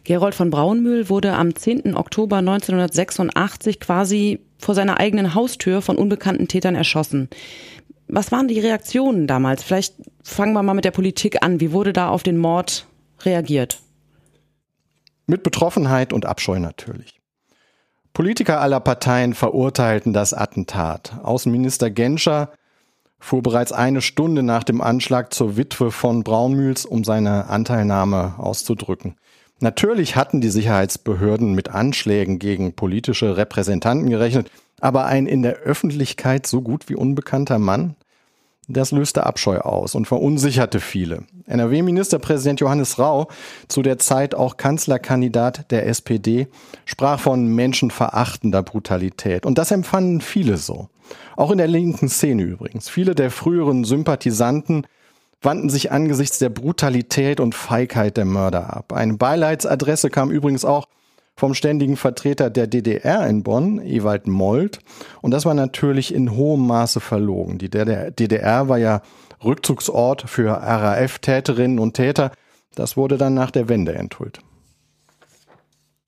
Gerold 0.05 0.35
von 0.35 0.51
Braunmühl 0.51 1.09
wurde 1.09 1.35
am 1.35 1.55
10. 1.55 1.95
Oktober 1.97 2.37
1986 2.37 3.81
quasi 3.81 4.41
vor 4.59 4.75
seiner 4.75 4.99
eigenen 4.99 5.35
Haustür 5.35 5.83
von 5.83 5.97
unbekannten 5.97 6.49
Tätern 6.49 6.75
erschossen. 6.75 7.29
Was 8.09 8.33
waren 8.33 8.49
die 8.49 8.59
Reaktionen 8.59 9.27
damals? 9.27 9.63
Vielleicht 9.63 9.95
fangen 10.23 10.53
wir 10.53 10.63
mal 10.63 10.75
mit 10.75 10.85
der 10.85 10.91
Politik 10.91 11.43
an. 11.43 11.61
Wie 11.61 11.73
wurde 11.73 11.93
da 11.93 12.09
auf 12.09 12.23
den 12.23 12.39
Mord 12.39 12.87
reagiert? 13.23 13.79
Mit 15.27 15.43
Betroffenheit 15.43 16.13
und 16.13 16.27
Abscheu 16.27 16.59
natürlich. 16.59 17.21
Politiker 18.13 18.61
aller 18.61 18.81
Parteien 18.81 19.35
verurteilten 19.35 20.13
das 20.13 20.35
Attentat. 20.35 21.21
Außenminister 21.23 21.91
Genscher 21.91 22.51
fuhr 23.21 23.43
bereits 23.43 23.71
eine 23.71 24.03
Stunde 24.03 24.43
nach 24.43 24.65
dem 24.65 24.81
Anschlag 24.81 25.33
zur 25.33 25.57
Witwe 25.57 25.93
von 25.93 26.25
Braunmühls, 26.25 26.85
um 26.85 27.05
seine 27.05 27.49
Anteilnahme 27.49 28.35
auszudrücken. 28.39 29.15
Natürlich 29.61 30.17
hatten 30.17 30.41
die 30.41 30.49
Sicherheitsbehörden 30.49 31.55
mit 31.55 31.69
Anschlägen 31.69 32.39
gegen 32.39 32.73
politische 32.73 33.37
Repräsentanten 33.37 34.09
gerechnet, 34.09 34.51
aber 34.81 35.05
ein 35.05 35.27
in 35.27 35.43
der 35.43 35.57
Öffentlichkeit 35.57 36.47
so 36.47 36.63
gut 36.63 36.89
wie 36.89 36.97
unbekannter 36.97 37.59
Mann? 37.59 37.95
Das 38.69 38.93
löste 38.93 39.27
Abscheu 39.27 39.59
aus 39.59 39.95
und 39.95 40.07
verunsicherte 40.07 40.81
viele. 40.81 41.25
NRW-Ministerpräsident 41.47 42.61
Johannes 42.61 42.99
Rau, 42.99 43.29
zu 43.67 43.83
der 43.83 43.99
Zeit 43.99 44.35
auch 44.35 44.57
Kanzlerkandidat 44.57 45.71
der 45.73 45.87
SPD, 45.89 46.47
sprach 46.87 47.19
von 47.19 47.47
menschenverachtender 47.47 48.63
Brutalität. 48.63 49.45
Und 49.45 49.59
das 49.59 49.73
empfanden 49.73 50.21
viele 50.21 50.57
so. 50.57 50.89
Auch 51.37 51.51
in 51.51 51.59
der 51.59 51.67
linken 51.67 52.09
Szene 52.09 52.45
übrigens. 52.45 52.89
Viele 52.89 53.17
der 53.17 53.33
früheren 53.33 53.85
Sympathisanten 53.85 54.87
wandten 55.43 55.71
sich 55.71 55.91
angesichts 55.91 56.39
der 56.39 56.51
Brutalität 56.51 57.41
und 57.41 57.55
Feigheit 57.55 58.17
der 58.17 58.25
Mörder 58.25 58.77
ab. 58.77 58.93
Eine 58.93 59.15
Beileidsadresse 59.15 60.11
kam 60.11 60.31
übrigens 60.31 60.65
auch 60.65 60.87
vom 61.37 61.55
ständigen 61.55 61.97
Vertreter 61.97 62.51
der 62.51 62.67
DDR 62.67 63.27
in 63.27 63.43
Bonn, 63.43 63.81
Ewald 63.81 64.27
Molt. 64.27 64.81
Und 65.23 65.31
das 65.31 65.47
war 65.47 65.55
natürlich 65.55 66.15
in 66.15 66.37
hohem 66.37 66.67
Maße 66.67 67.01
verlogen. 67.01 67.57
Die 67.57 67.71
DDR 67.71 68.69
war 68.69 68.77
ja 68.77 69.01
Rückzugsort 69.43 70.29
für 70.29 70.51
RAF-Täterinnen 70.51 71.79
und 71.79 71.95
Täter. 71.95 72.33
Das 72.75 72.99
wurde 72.99 73.17
dann 73.17 73.33
nach 73.33 73.51
der 73.51 73.71
Wende 73.71 73.95
enthüllt. 73.95 74.41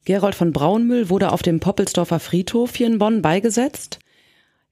Gerold 0.05 0.35
von 0.35 0.53
Braunmühl 0.53 1.09
wurde 1.09 1.33
auf 1.33 1.43
dem 1.43 1.61
Poppelsdorfer 1.61 2.21
Friedhof 2.21 2.75
hier 2.75 2.89
in 2.89 2.99
Bonn 2.99 3.23
beigesetzt. 3.23 4.01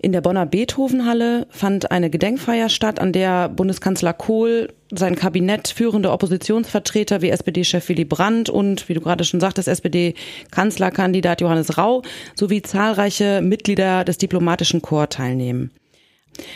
In 0.03 0.13
der 0.13 0.23
Bonner 0.23 0.47
Beethovenhalle 0.47 1.47
fand 1.51 1.91
eine 1.91 2.09
Gedenkfeier 2.09 2.71
statt, 2.71 2.99
an 2.99 3.13
der 3.13 3.51
Bundeskanzler 3.51 4.15
Kohl, 4.15 4.73
sein 4.91 5.15
Kabinett, 5.15 5.69
führende 5.69 6.11
Oppositionsvertreter 6.11 7.21
wie 7.21 7.29
SPD-Chef 7.29 7.87
Willy 7.91 8.07
Brandt 8.07 8.49
und, 8.49 8.89
wie 8.89 8.95
du 8.95 9.03
gerade 9.03 9.25
schon 9.25 9.41
sagtest, 9.41 9.69
SPD-Kanzlerkandidat 9.69 11.43
Johannes 11.43 11.77
Rau 11.77 12.01
sowie 12.35 12.63
zahlreiche 12.63 13.43
Mitglieder 13.43 14.05
des 14.05 14.17
diplomatischen 14.17 14.81
Korps 14.81 15.17
teilnehmen. 15.17 15.71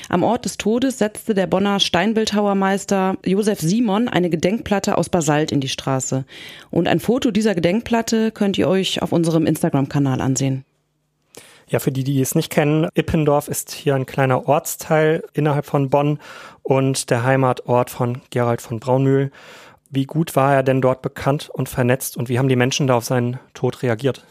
Am 0.08 0.22
Ort 0.22 0.46
des 0.46 0.56
Todes 0.56 0.96
setzte 0.96 1.34
der 1.34 1.46
Bonner 1.46 1.80
Steinbildhauermeister 1.80 3.18
Josef 3.26 3.60
Simon 3.60 4.08
eine 4.08 4.30
Gedenkplatte 4.30 4.96
aus 4.96 5.10
Basalt 5.10 5.52
in 5.52 5.60
die 5.60 5.68
Straße. 5.68 6.24
Und 6.70 6.88
ein 6.88 7.00
Foto 7.00 7.30
dieser 7.30 7.54
Gedenkplatte 7.54 8.30
könnt 8.30 8.56
ihr 8.56 8.68
euch 8.68 9.02
auf 9.02 9.12
unserem 9.12 9.44
Instagram-Kanal 9.44 10.22
ansehen. 10.22 10.64
Ja, 11.68 11.78
für 11.78 11.92
die, 11.92 12.04
die 12.04 12.21
es 12.21 12.35
nicht 12.35 12.50
kennen, 12.50 12.88
Ippendorf 12.94 13.49
ist 13.49 13.73
hier 13.73 13.94
ein 13.94 14.06
kleiner 14.06 14.49
Ortsteil 14.49 15.25
innerhalb 15.33 15.66
von 15.66 15.88
Bonn 15.88 16.18
und 16.62 17.11
der 17.11 17.25
Heimatort 17.25 17.90
von 17.90 18.21
Gerald 18.30 18.61
von 18.61 18.80
Braunmühl. 18.80 19.30
Wie 19.90 20.04
gut 20.04 20.37
war 20.37 20.54
er 20.54 20.62
denn 20.62 20.80
dort 20.83 21.02
bekannt 21.02 21.49
und 21.50 21.68
vernetzt 21.68 22.16
und 22.16 22.28
wie 22.28 22.38
haben 22.38 22.49
die 22.49 22.56
Menschen 22.56 22.87
da 22.87 22.97
auf 22.97 23.04
seinen 23.04 23.38
Tod 23.54 23.83
reagiert? 23.83 24.25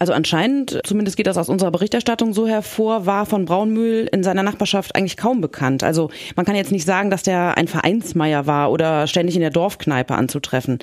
Also 0.00 0.14
anscheinend, 0.14 0.80
zumindest 0.84 1.18
geht 1.18 1.26
das 1.26 1.36
aus 1.36 1.50
unserer 1.50 1.70
Berichterstattung 1.70 2.32
so 2.32 2.46
hervor, 2.46 3.04
war 3.04 3.26
von 3.26 3.44
Braunmühl 3.44 4.08
in 4.10 4.22
seiner 4.22 4.42
Nachbarschaft 4.42 4.96
eigentlich 4.96 5.18
kaum 5.18 5.42
bekannt. 5.42 5.84
Also 5.84 6.10
man 6.36 6.46
kann 6.46 6.56
jetzt 6.56 6.72
nicht 6.72 6.86
sagen, 6.86 7.10
dass 7.10 7.22
der 7.22 7.58
ein 7.58 7.68
Vereinsmeier 7.68 8.46
war 8.46 8.72
oder 8.72 9.06
ständig 9.06 9.34
in 9.34 9.42
der 9.42 9.50
Dorfkneipe 9.50 10.14
anzutreffen. 10.14 10.78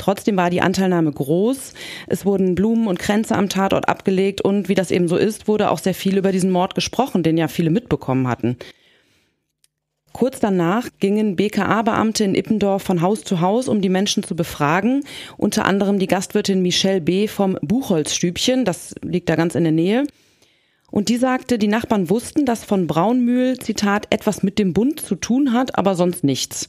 Trotzdem 0.00 0.38
war 0.38 0.48
die 0.48 0.62
Anteilnahme 0.62 1.12
groß. 1.12 1.74
Es 2.06 2.24
wurden 2.24 2.54
Blumen 2.54 2.86
und 2.86 2.98
Kränze 2.98 3.36
am 3.36 3.50
Tatort 3.50 3.86
abgelegt 3.86 4.40
und 4.40 4.70
wie 4.70 4.74
das 4.74 4.90
eben 4.90 5.08
so 5.08 5.16
ist, 5.16 5.46
wurde 5.46 5.70
auch 5.70 5.78
sehr 5.78 5.92
viel 5.92 6.16
über 6.16 6.32
diesen 6.32 6.50
Mord 6.50 6.74
gesprochen, 6.74 7.22
den 7.22 7.36
ja 7.36 7.48
viele 7.48 7.68
mitbekommen 7.68 8.26
hatten. 8.26 8.56
Kurz 10.14 10.40
danach 10.40 10.88
gingen 11.00 11.36
BKA-Beamte 11.36 12.24
in 12.24 12.34
Ippendorf 12.34 12.82
von 12.82 13.02
Haus 13.02 13.24
zu 13.24 13.40
Haus, 13.40 13.68
um 13.68 13.82
die 13.82 13.90
Menschen 13.90 14.22
zu 14.22 14.34
befragen. 14.34 15.04
Unter 15.36 15.66
anderem 15.66 15.98
die 15.98 16.06
Gastwirtin 16.06 16.62
Michelle 16.62 17.02
B. 17.02 17.28
vom 17.28 17.58
Buchholzstübchen, 17.60 18.64
das 18.64 18.94
liegt 19.02 19.28
da 19.28 19.36
ganz 19.36 19.54
in 19.54 19.64
der 19.64 19.72
Nähe. 19.72 20.06
Und 20.90 21.10
die 21.10 21.18
sagte, 21.18 21.58
die 21.58 21.68
Nachbarn 21.68 22.08
wussten, 22.08 22.46
dass 22.46 22.64
von 22.64 22.86
Braunmühl, 22.86 23.58
Zitat, 23.58 24.06
etwas 24.08 24.42
mit 24.42 24.58
dem 24.58 24.72
Bund 24.72 24.98
zu 24.98 25.14
tun 25.14 25.52
hat, 25.52 25.76
aber 25.78 25.94
sonst 25.94 26.24
nichts. 26.24 26.68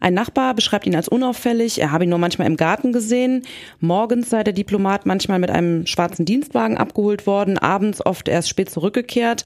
Ein 0.00 0.14
Nachbar 0.14 0.54
beschreibt 0.54 0.86
ihn 0.86 0.94
als 0.94 1.08
unauffällig, 1.08 1.80
er 1.80 1.90
habe 1.90 2.04
ihn 2.04 2.10
nur 2.10 2.18
manchmal 2.18 2.46
im 2.46 2.56
Garten 2.56 2.92
gesehen. 2.92 3.42
Morgens 3.80 4.30
sei 4.30 4.44
der 4.44 4.52
Diplomat 4.52 5.06
manchmal 5.06 5.38
mit 5.38 5.50
einem 5.50 5.86
schwarzen 5.86 6.24
Dienstwagen 6.24 6.78
abgeholt 6.78 7.26
worden, 7.26 7.58
abends 7.58 8.04
oft 8.04 8.28
erst 8.28 8.48
spät 8.48 8.70
zurückgekehrt. 8.70 9.44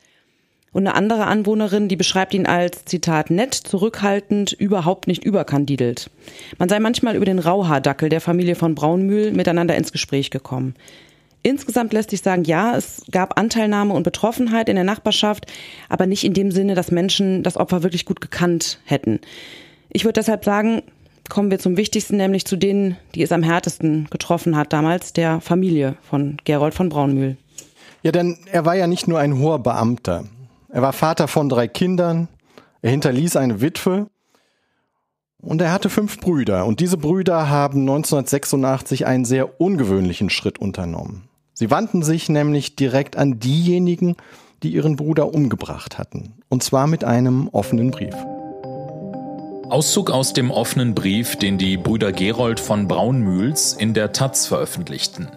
Und 0.72 0.86
eine 0.86 0.94
andere 0.96 1.26
Anwohnerin, 1.26 1.88
die 1.88 1.96
beschreibt 1.96 2.32
ihn 2.32 2.46
als, 2.46 2.86
Zitat, 2.86 3.30
nett, 3.30 3.54
zurückhaltend, 3.54 4.52
überhaupt 4.52 5.06
nicht 5.06 5.22
überkandidelt. 5.22 6.10
Man 6.58 6.70
sei 6.70 6.80
manchmal 6.80 7.14
über 7.14 7.26
den 7.26 7.38
Rauhaardackel 7.38 8.08
der 8.08 8.22
Familie 8.22 8.54
von 8.54 8.74
Braunmühl 8.74 9.32
miteinander 9.32 9.76
ins 9.76 9.92
Gespräch 9.92 10.30
gekommen. 10.30 10.74
Insgesamt 11.42 11.92
lässt 11.92 12.10
sich 12.10 12.22
sagen, 12.22 12.44
ja, 12.44 12.76
es 12.76 13.02
gab 13.10 13.38
Anteilnahme 13.38 13.92
und 13.92 14.04
Betroffenheit 14.04 14.68
in 14.68 14.76
der 14.76 14.84
Nachbarschaft, 14.84 15.46
aber 15.88 16.06
nicht 16.06 16.24
in 16.24 16.34
dem 16.34 16.52
Sinne, 16.52 16.74
dass 16.74 16.90
Menschen 16.90 17.42
das 17.42 17.56
Opfer 17.56 17.82
wirklich 17.82 18.06
gut 18.06 18.20
gekannt 18.20 18.78
hätten. 18.84 19.20
Ich 19.94 20.04
würde 20.04 20.14
deshalb 20.14 20.44
sagen, 20.44 20.82
kommen 21.28 21.50
wir 21.50 21.58
zum 21.58 21.76
Wichtigsten, 21.76 22.16
nämlich 22.16 22.46
zu 22.46 22.56
denen, 22.56 22.96
die 23.14 23.22
es 23.22 23.30
am 23.30 23.42
härtesten 23.42 24.08
getroffen 24.10 24.56
hat 24.56 24.72
damals, 24.72 25.12
der 25.12 25.40
Familie 25.40 25.96
von 26.02 26.38
Gerold 26.44 26.74
von 26.74 26.88
Braunmühl. 26.88 27.36
Ja, 28.02 28.10
denn 28.10 28.38
er 28.50 28.64
war 28.64 28.74
ja 28.74 28.86
nicht 28.86 29.06
nur 29.06 29.18
ein 29.18 29.38
hoher 29.38 29.58
Beamter. 29.58 30.24
Er 30.70 30.82
war 30.82 30.92
Vater 30.92 31.28
von 31.28 31.48
drei 31.48 31.68
Kindern, 31.68 32.28
er 32.80 32.90
hinterließ 32.90 33.36
eine 33.36 33.60
Witwe 33.60 34.08
und 35.42 35.60
er 35.60 35.72
hatte 35.72 35.90
fünf 35.90 36.18
Brüder. 36.20 36.64
Und 36.64 36.80
diese 36.80 36.96
Brüder 36.96 37.50
haben 37.50 37.80
1986 37.80 39.06
einen 39.06 39.26
sehr 39.26 39.60
ungewöhnlichen 39.60 40.30
Schritt 40.30 40.58
unternommen. 40.58 41.28
Sie 41.52 41.70
wandten 41.70 42.02
sich 42.02 42.30
nämlich 42.30 42.76
direkt 42.76 43.16
an 43.16 43.38
diejenigen, 43.38 44.16
die 44.62 44.72
ihren 44.72 44.96
Bruder 44.96 45.34
umgebracht 45.34 45.98
hatten. 45.98 46.34
Und 46.48 46.62
zwar 46.62 46.86
mit 46.86 47.04
einem 47.04 47.48
offenen 47.48 47.90
Brief. 47.90 48.14
Auszug 49.72 50.10
aus 50.10 50.34
dem 50.34 50.50
offenen 50.50 50.94
Brief, 50.94 51.36
den 51.36 51.56
die 51.56 51.78
Brüder 51.78 52.12
Gerold 52.12 52.60
von 52.60 52.88
Braunmühls 52.88 53.72
in 53.72 53.94
der 53.94 54.12
Taz 54.12 54.46
veröffentlichten. 54.46 55.30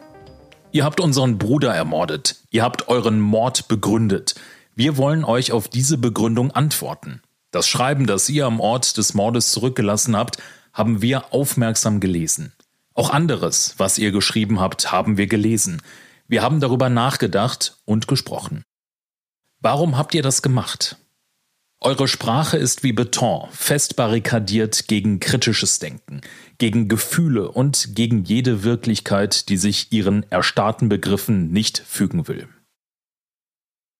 Ihr 0.73 0.83
habt 0.83 0.99
unseren 0.99 1.37
Bruder 1.37 1.73
ermordet. 1.73 2.35
Ihr 2.51 2.61
habt 2.61 2.89
euren 2.89 3.21
Mord 3.21 3.69
begründet. 3.69 4.35
Wir 4.75 4.97
wollen 4.97 5.23
euch 5.23 5.53
auf 5.53 5.69
diese 5.69 5.97
Begründung 5.97 6.51
antworten. 6.51 7.21
Das 7.51 7.65
Schreiben, 7.69 8.07
das 8.07 8.27
ihr 8.27 8.45
am 8.45 8.59
Ort 8.59 8.97
des 8.97 9.13
Mordes 9.13 9.53
zurückgelassen 9.53 10.17
habt, 10.17 10.43
haben 10.73 11.01
wir 11.01 11.33
aufmerksam 11.33 12.01
gelesen. 12.01 12.51
Auch 12.93 13.11
anderes, 13.11 13.75
was 13.77 13.97
ihr 13.97 14.11
geschrieben 14.11 14.59
habt, 14.59 14.91
haben 14.91 15.15
wir 15.15 15.27
gelesen. 15.27 15.81
Wir 16.27 16.41
haben 16.41 16.59
darüber 16.59 16.89
nachgedacht 16.89 17.77
und 17.85 18.09
gesprochen. 18.09 18.63
Warum 19.61 19.97
habt 19.97 20.13
ihr 20.13 20.23
das 20.23 20.41
gemacht? 20.41 20.97
Eure 21.81 22.07
Sprache 22.07 22.57
ist 22.57 22.83
wie 22.83 22.93
Beton, 22.93 23.47
fest 23.51 23.95
barrikadiert 23.95 24.87
gegen 24.87 25.19
kritisches 25.19 25.79
Denken, 25.79 26.21
gegen 26.57 26.87
Gefühle 26.87 27.51
und 27.51 27.95
gegen 27.95 28.23
jede 28.23 28.63
Wirklichkeit, 28.63 29.49
die 29.49 29.57
sich 29.57 29.91
ihren 29.91 30.29
erstarrten 30.31 30.89
Begriffen 30.89 31.51
nicht 31.51 31.77
fügen 31.77 32.27
will. 32.27 32.47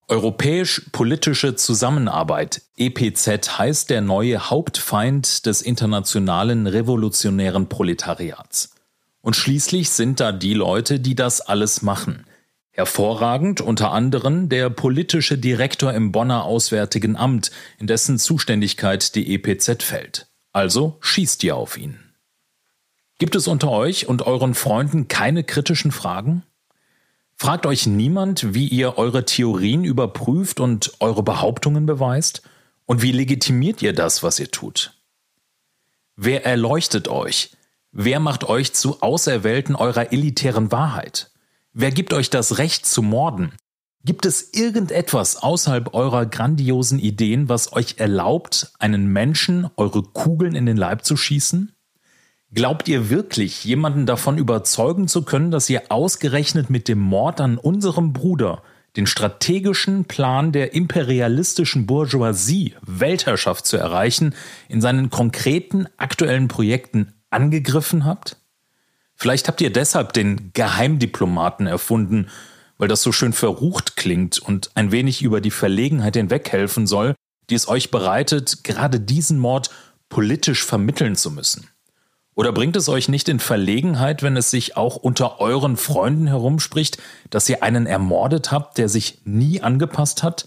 Europäisch-politische 0.08 1.56
Zusammenarbeit 1.56 2.62
EPZ 2.78 3.58
heißt 3.58 3.90
der 3.90 4.02
neue 4.02 4.52
Hauptfeind 4.52 5.48
des 5.48 5.64
internationalen 5.64 6.68
revolutionären 6.68 7.70
Proletariats. 7.70 8.76
Und 9.22 9.36
schließlich 9.36 9.90
sind 9.90 10.20
da 10.20 10.32
die 10.32 10.54
Leute, 10.54 11.00
die 11.00 11.16
das 11.16 11.42
alles 11.42 11.82
machen. 11.82 12.28
Hervorragend 12.76 13.62
unter 13.62 13.94
anderem 13.94 14.50
der 14.50 14.70
politische 14.70 15.38
Direktor 15.38 15.94
im 15.94 16.12
Bonner 16.12 16.44
Auswärtigen 16.44 17.16
Amt, 17.16 17.52
in 17.80 17.88
dessen 17.88 18.20
Zuständigkeit 18.20 19.16
die 19.16 19.34
EPZ 19.34 19.82
fällt. 19.82 20.28
Also 20.52 20.98
schießt 21.00 21.42
ihr 21.46 21.56
auf 21.56 21.78
ihn. 21.78 21.98
Gibt 23.18 23.38
es 23.38 23.48
unter 23.48 23.72
euch 23.72 24.10
und 24.10 24.24
euren 24.24 24.54
Freunden 24.56 25.08
keine 25.08 25.46
kritischen 25.46 25.94
Fragen? 25.94 26.44
Fragt 27.38 27.66
euch 27.66 27.88
niemand, 27.88 28.54
wie 28.54 28.68
ihr 28.68 28.98
eure 28.98 29.24
Theorien 29.24 29.86
überprüft 29.86 30.60
und 30.60 30.96
eure 31.00 31.24
Behauptungen 31.24 31.86
beweist? 31.86 32.42
Und 32.86 33.02
wie 33.02 33.14
legitimiert 33.14 33.82
ihr 33.82 33.94
das, 33.94 34.22
was 34.22 34.38
ihr 34.38 34.52
tut? 34.52 35.00
Wer 36.18 36.46
erleuchtet 36.46 37.08
euch? 37.08 37.52
Wer 37.94 38.20
macht 38.20 38.44
euch 38.44 38.74
zu 38.74 39.02
Auserwählten 39.02 39.78
eurer 39.78 40.12
elitären 40.12 40.74
Wahrheit? 40.74 41.32
Wer 41.78 41.92
gibt 41.92 42.14
euch 42.14 42.30
das 42.30 42.58
Recht 42.58 42.86
zu 42.86 43.02
morden? 43.02 43.52
Gibt 44.06 44.26
es 44.26 44.54
irgendetwas 44.54 45.36
außerhalb 45.36 45.94
eurer 45.94 46.26
grandiosen 46.26 47.00
Ideen, 47.00 47.50
was 47.50 47.74
euch 47.74 47.96
erlaubt, 47.98 48.72
einen 48.80 49.08
Menschen 49.08 49.70
eure 49.76 50.02
Kugeln 50.02 50.56
in 50.56 50.66
den 50.66 50.78
Leib 50.78 51.04
zu 51.04 51.18
schießen? 51.18 51.74
Glaubt 52.54 52.88
ihr 52.88 53.10
wirklich, 53.10 53.66
jemanden 53.66 54.06
davon 54.06 54.38
überzeugen 54.38 55.10
zu 55.10 55.24
können, 55.24 55.52
dass 55.52 55.70
ihr 55.70 55.92
ausgerechnet 55.92 56.70
mit 56.70 56.88
dem 56.88 57.00
Mord 57.00 57.42
an 57.42 57.58
unserem 57.58 58.14
Bruder 58.14 58.64
den 58.96 59.06
strategischen 59.06 60.06
Plan 60.06 60.54
der 60.54 60.74
imperialistischen 60.74 61.86
Bourgeoisie, 61.86 62.76
Weltherrschaft 62.84 63.66
zu 63.66 63.76
erreichen, 63.76 64.34
in 64.70 64.80
seinen 64.80 65.10
konkreten 65.10 65.88
aktuellen 65.98 66.48
Projekten 66.48 67.12
angegriffen 67.32 68.06
habt? 68.06 68.38
Vielleicht 69.16 69.48
habt 69.48 69.62
ihr 69.62 69.72
deshalb 69.72 70.14
den 70.14 70.52
Geheimdiplomaten 70.54 71.68
erfunden, 71.68 72.30
weil 72.78 72.88
das 72.88 73.02
so 73.02 73.12
schön 73.12 73.34
verrucht 73.34 73.96
klingt 73.96 74.40
und 74.40 74.72
ein 74.76 74.92
wenig 74.92 75.22
über 75.22 75.42
die 75.42 75.52
Verlegenheit 75.52 76.16
hinweghelfen 76.16 76.88
soll, 76.88 77.16
die 77.50 77.56
es 77.56 77.68
euch 77.68 77.92
bereitet, 77.92 78.64
gerade 78.64 79.00
diesen 79.00 79.40
Mord 79.40 79.70
politisch 80.10 80.64
vermitteln 80.64 81.16
zu 81.16 81.32
müssen. 81.32 81.70
Oder 82.36 82.52
bringt 82.52 82.76
es 82.76 82.90
euch 82.90 83.08
nicht 83.08 83.30
in 83.30 83.40
Verlegenheit, 83.40 84.22
wenn 84.22 84.36
es 84.36 84.52
sich 84.52 84.76
auch 84.76 84.98
unter 84.98 85.40
euren 85.40 85.78
Freunden 85.78 86.28
herumspricht, 86.28 86.98
dass 87.30 87.48
ihr 87.48 87.64
einen 87.64 87.86
ermordet 87.86 88.52
habt, 88.52 88.78
der 88.78 88.90
sich 88.90 89.22
nie 89.24 89.62
angepasst 89.62 90.22
hat, 90.22 90.46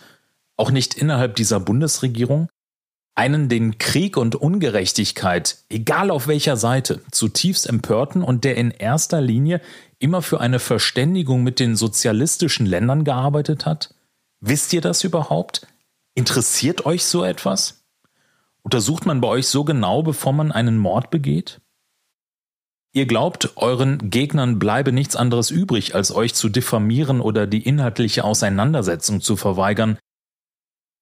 auch 0.56 0.70
nicht 0.70 0.94
innerhalb 0.94 1.36
dieser 1.36 1.60
Bundesregierung? 1.60 2.48
Einen 3.18 3.48
den 3.48 3.78
Krieg 3.78 4.16
und 4.16 4.36
Ungerechtigkeit, 4.36 5.58
egal 5.70 6.12
auf 6.12 6.28
welcher 6.28 6.56
Seite, 6.56 7.00
zutiefst 7.10 7.68
empörten 7.68 8.22
und 8.22 8.44
der 8.44 8.56
in 8.56 8.70
erster 8.70 9.20
Linie 9.20 9.60
immer 9.98 10.22
für 10.22 10.40
eine 10.40 10.60
Verständigung 10.60 11.42
mit 11.42 11.58
den 11.58 11.74
sozialistischen 11.74 12.64
Ländern 12.64 13.02
gearbeitet 13.02 13.66
hat? 13.66 13.92
Wisst 14.38 14.72
ihr 14.72 14.80
das 14.80 15.02
überhaupt? 15.02 15.66
Interessiert 16.14 16.86
euch 16.86 17.06
so 17.06 17.24
etwas? 17.24 17.82
Untersucht 18.62 19.04
man 19.04 19.20
bei 19.20 19.26
euch 19.26 19.48
so 19.48 19.64
genau, 19.64 20.04
bevor 20.04 20.32
man 20.32 20.52
einen 20.52 20.78
Mord 20.78 21.10
begeht? 21.10 21.60
Ihr 22.92 23.06
glaubt, 23.06 23.56
euren 23.56 24.10
Gegnern 24.10 24.60
bleibe 24.60 24.92
nichts 24.92 25.16
anderes 25.16 25.50
übrig, 25.50 25.96
als 25.96 26.14
euch 26.14 26.34
zu 26.34 26.48
diffamieren 26.48 27.20
oder 27.20 27.48
die 27.48 27.64
inhaltliche 27.64 28.22
Auseinandersetzung 28.22 29.20
zu 29.20 29.34
verweigern. 29.34 29.98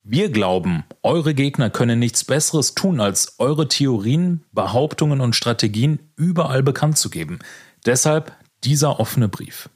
Wir 0.09 0.31
glauben, 0.31 0.85
eure 1.03 1.35
Gegner 1.35 1.69
können 1.69 1.99
nichts 1.99 2.23
Besseres 2.23 2.77
tun, 2.77 3.01
als 3.01 3.40
eure 3.40 3.66
Theorien, 3.66 4.45
Behauptungen 4.53 5.21
und 5.21 5.35
Strategien 5.35 5.99
überall 6.14 6.62
bekannt 6.62 6.97
zu 6.97 7.11
geben. 7.11 7.40
Deshalb 7.87 8.33
dieser 8.62 9.01
offene 9.01 9.29
Brief. 9.29 9.69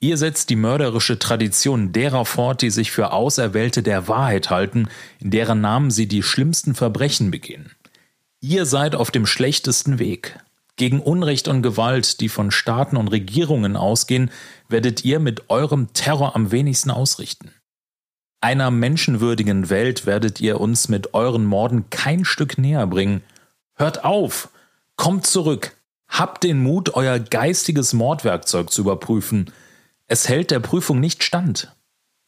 Ihr 0.00 0.16
setzt 0.16 0.50
die 0.50 0.56
mörderische 0.56 1.20
Tradition 1.20 1.92
derer 1.92 2.24
fort, 2.24 2.60
die 2.60 2.70
sich 2.70 2.90
für 2.90 3.12
Auserwählte 3.12 3.84
der 3.84 4.08
Wahrheit 4.08 4.50
halten, 4.50 4.88
in 5.20 5.30
deren 5.30 5.60
Namen 5.60 5.92
sie 5.92 6.08
die 6.08 6.24
schlimmsten 6.24 6.74
Verbrechen 6.74 7.30
begehen. 7.30 7.70
Ihr 8.40 8.66
seid 8.66 8.96
auf 8.96 9.12
dem 9.12 9.26
schlechtesten 9.26 10.00
Weg. 10.00 10.40
Gegen 10.74 10.98
Unrecht 10.98 11.46
und 11.46 11.62
Gewalt, 11.62 12.20
die 12.20 12.28
von 12.28 12.50
Staaten 12.50 12.96
und 12.96 13.06
Regierungen 13.06 13.76
ausgehen, 13.76 14.32
werdet 14.68 15.04
ihr 15.04 15.20
mit 15.20 15.50
eurem 15.50 15.92
Terror 15.92 16.34
am 16.34 16.50
wenigsten 16.50 16.90
ausrichten. 16.90 17.52
Einer 18.44 18.70
menschenwürdigen 18.70 19.70
Welt 19.70 20.04
werdet 20.04 20.38
ihr 20.38 20.60
uns 20.60 20.90
mit 20.90 21.14
euren 21.14 21.46
Morden 21.46 21.88
kein 21.88 22.26
Stück 22.26 22.58
näher 22.58 22.86
bringen. 22.86 23.22
Hört 23.72 24.04
auf! 24.04 24.50
Kommt 24.96 25.26
zurück! 25.26 25.74
Habt 26.08 26.44
den 26.44 26.62
Mut, 26.62 26.92
euer 26.92 27.18
geistiges 27.18 27.94
Mordwerkzeug 27.94 28.68
zu 28.68 28.82
überprüfen. 28.82 29.50
Es 30.08 30.28
hält 30.28 30.50
der 30.50 30.60
Prüfung 30.60 31.00
nicht 31.00 31.24
stand. 31.24 31.74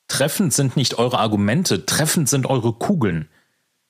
Treffend 0.09 0.55
sind 0.55 0.75
nicht 0.75 0.99
eure 0.99 1.19
Argumente, 1.19 1.85
treffend 1.85 2.31
sind 2.31 2.47
eure 2.47 2.73
Kugeln. 2.73 3.29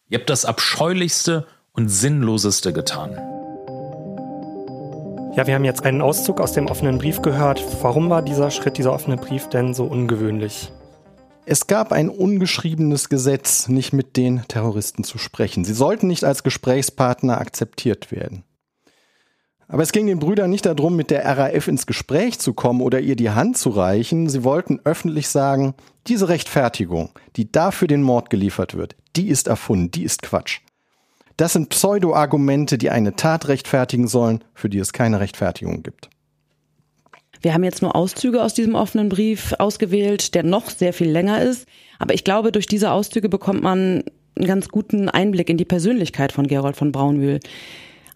Ihr 0.08 0.18
habt 0.18 0.28
das 0.28 0.46
Abscheulichste 0.46 1.46
und 1.70 1.90
Sinnloseste 1.90 2.72
getan. 2.72 3.12
Ja, 5.36 5.46
wir 5.46 5.54
haben 5.54 5.64
jetzt 5.64 5.84
einen 5.84 6.02
Auszug 6.02 6.40
aus 6.40 6.50
dem 6.50 6.66
offenen 6.66 6.98
Brief 6.98 7.22
gehört. 7.22 7.62
Warum 7.82 8.10
war 8.10 8.22
dieser 8.22 8.50
Schritt, 8.50 8.78
dieser 8.78 8.92
offene 8.92 9.16
Brief 9.16 9.48
denn 9.48 9.74
so 9.74 9.84
ungewöhnlich? 9.84 10.72
Es 11.48 11.68
gab 11.68 11.92
ein 11.92 12.08
ungeschriebenes 12.08 13.08
Gesetz, 13.08 13.68
nicht 13.68 13.92
mit 13.92 14.16
den 14.16 14.42
Terroristen 14.48 15.04
zu 15.04 15.16
sprechen. 15.16 15.64
Sie 15.64 15.74
sollten 15.74 16.08
nicht 16.08 16.24
als 16.24 16.42
Gesprächspartner 16.42 17.40
akzeptiert 17.40 18.10
werden. 18.10 18.42
Aber 19.68 19.84
es 19.84 19.92
ging 19.92 20.08
den 20.08 20.18
Brüdern 20.18 20.50
nicht 20.50 20.66
darum, 20.66 20.96
mit 20.96 21.12
der 21.12 21.24
RAF 21.24 21.68
ins 21.68 21.86
Gespräch 21.86 22.40
zu 22.40 22.52
kommen 22.52 22.80
oder 22.80 22.98
ihr 22.98 23.14
die 23.14 23.30
Hand 23.30 23.58
zu 23.58 23.70
reichen. 23.70 24.28
Sie 24.28 24.42
wollten 24.42 24.80
öffentlich 24.82 25.28
sagen, 25.28 25.74
diese 26.08 26.28
Rechtfertigung, 26.28 27.10
die 27.36 27.50
dafür 27.52 27.86
den 27.86 28.02
Mord 28.02 28.28
geliefert 28.28 28.76
wird, 28.76 28.96
die 29.14 29.28
ist 29.28 29.46
erfunden, 29.46 29.92
die 29.92 30.02
ist 30.02 30.22
Quatsch. 30.22 30.62
Das 31.36 31.52
sind 31.52 31.68
Pseudo-Argumente, 31.68 32.76
die 32.76 32.90
eine 32.90 33.14
Tat 33.14 33.46
rechtfertigen 33.46 34.08
sollen, 34.08 34.42
für 34.52 34.68
die 34.68 34.78
es 34.78 34.92
keine 34.92 35.20
Rechtfertigung 35.20 35.84
gibt. 35.84 36.10
Wir 37.46 37.54
haben 37.54 37.62
jetzt 37.62 37.80
nur 37.80 37.94
Auszüge 37.94 38.42
aus 38.42 38.54
diesem 38.54 38.74
offenen 38.74 39.08
Brief 39.08 39.54
ausgewählt, 39.60 40.34
der 40.34 40.42
noch 40.42 40.68
sehr 40.68 40.92
viel 40.92 41.08
länger 41.08 41.42
ist. 41.42 41.68
Aber 42.00 42.12
ich 42.12 42.24
glaube, 42.24 42.50
durch 42.50 42.66
diese 42.66 42.90
Auszüge 42.90 43.28
bekommt 43.28 43.62
man 43.62 44.02
einen 44.34 44.48
ganz 44.48 44.68
guten 44.68 45.08
Einblick 45.08 45.48
in 45.48 45.56
die 45.56 45.64
Persönlichkeit 45.64 46.32
von 46.32 46.48
Gerold 46.48 46.74
von 46.74 46.90
Braunmühl. 46.90 47.38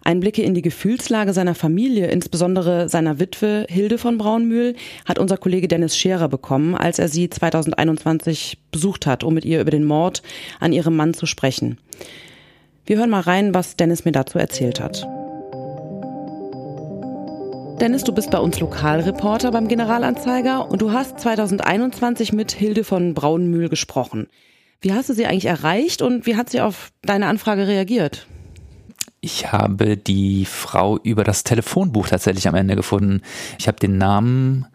Einblicke 0.03 0.41
in 0.41 0.53
die 0.53 0.61
Gefühlslage 0.61 1.31
seiner 1.31 1.55
Familie, 1.55 2.07
insbesondere 2.07 2.89
seiner 2.89 3.21
Witwe 3.21 3.67
Hilde 3.69 3.97
von 3.97 4.17
Braunmühl, 4.17 4.75
hat 5.05 5.17
unser 5.17 5.37
Kollege 5.37 5.69
Dennis 5.69 5.95
Scherer 5.95 6.27
bekommen, 6.27 6.75
als 6.75 6.99
er 6.99 7.07
sie 7.07 7.29
2021 7.29 8.57
besucht 8.69 9.05
hat, 9.05 9.23
um 9.23 9.33
mit 9.33 9.45
ihr 9.45 9.61
über 9.61 9.71
den 9.71 9.85
Mord 9.85 10.23
an 10.59 10.73
ihrem 10.73 10.97
Mann 10.97 11.13
zu 11.13 11.25
sprechen. 11.25 11.77
Wir 12.85 12.97
hören 12.97 13.09
mal 13.09 13.21
rein, 13.21 13.53
was 13.53 13.77
Dennis 13.77 14.03
mir 14.03 14.11
dazu 14.11 14.39
erzählt 14.39 14.81
hat. 14.81 15.07
Dennis, 17.81 18.03
du 18.03 18.11
bist 18.11 18.29
bei 18.29 18.37
uns 18.37 18.59
Lokalreporter 18.59 19.49
beim 19.49 19.67
Generalanzeiger 19.67 20.69
und 20.69 20.83
du 20.83 20.91
hast 20.91 21.19
2021 21.19 22.31
mit 22.31 22.51
Hilde 22.51 22.83
von 22.83 23.15
Braunmühl 23.15 23.69
gesprochen. 23.69 24.27
Wie 24.81 24.93
hast 24.93 25.09
du 25.09 25.15
sie 25.15 25.25
eigentlich 25.25 25.47
erreicht 25.47 26.03
und 26.03 26.27
wie 26.27 26.35
hat 26.35 26.51
sie 26.51 26.61
auf 26.61 26.91
deine 27.01 27.25
Anfrage 27.25 27.65
reagiert? 27.65 28.27
Ich 29.19 29.51
habe 29.51 29.97
die 29.97 30.45
Frau 30.45 30.99
über 30.99 31.23
das 31.23 31.43
Telefonbuch 31.43 32.07
tatsächlich 32.07 32.47
am 32.47 32.53
Ende 32.53 32.75
gefunden. 32.75 33.23
Ich 33.57 33.67
habe 33.67 33.79
den 33.79 33.97
Namen 33.97 34.67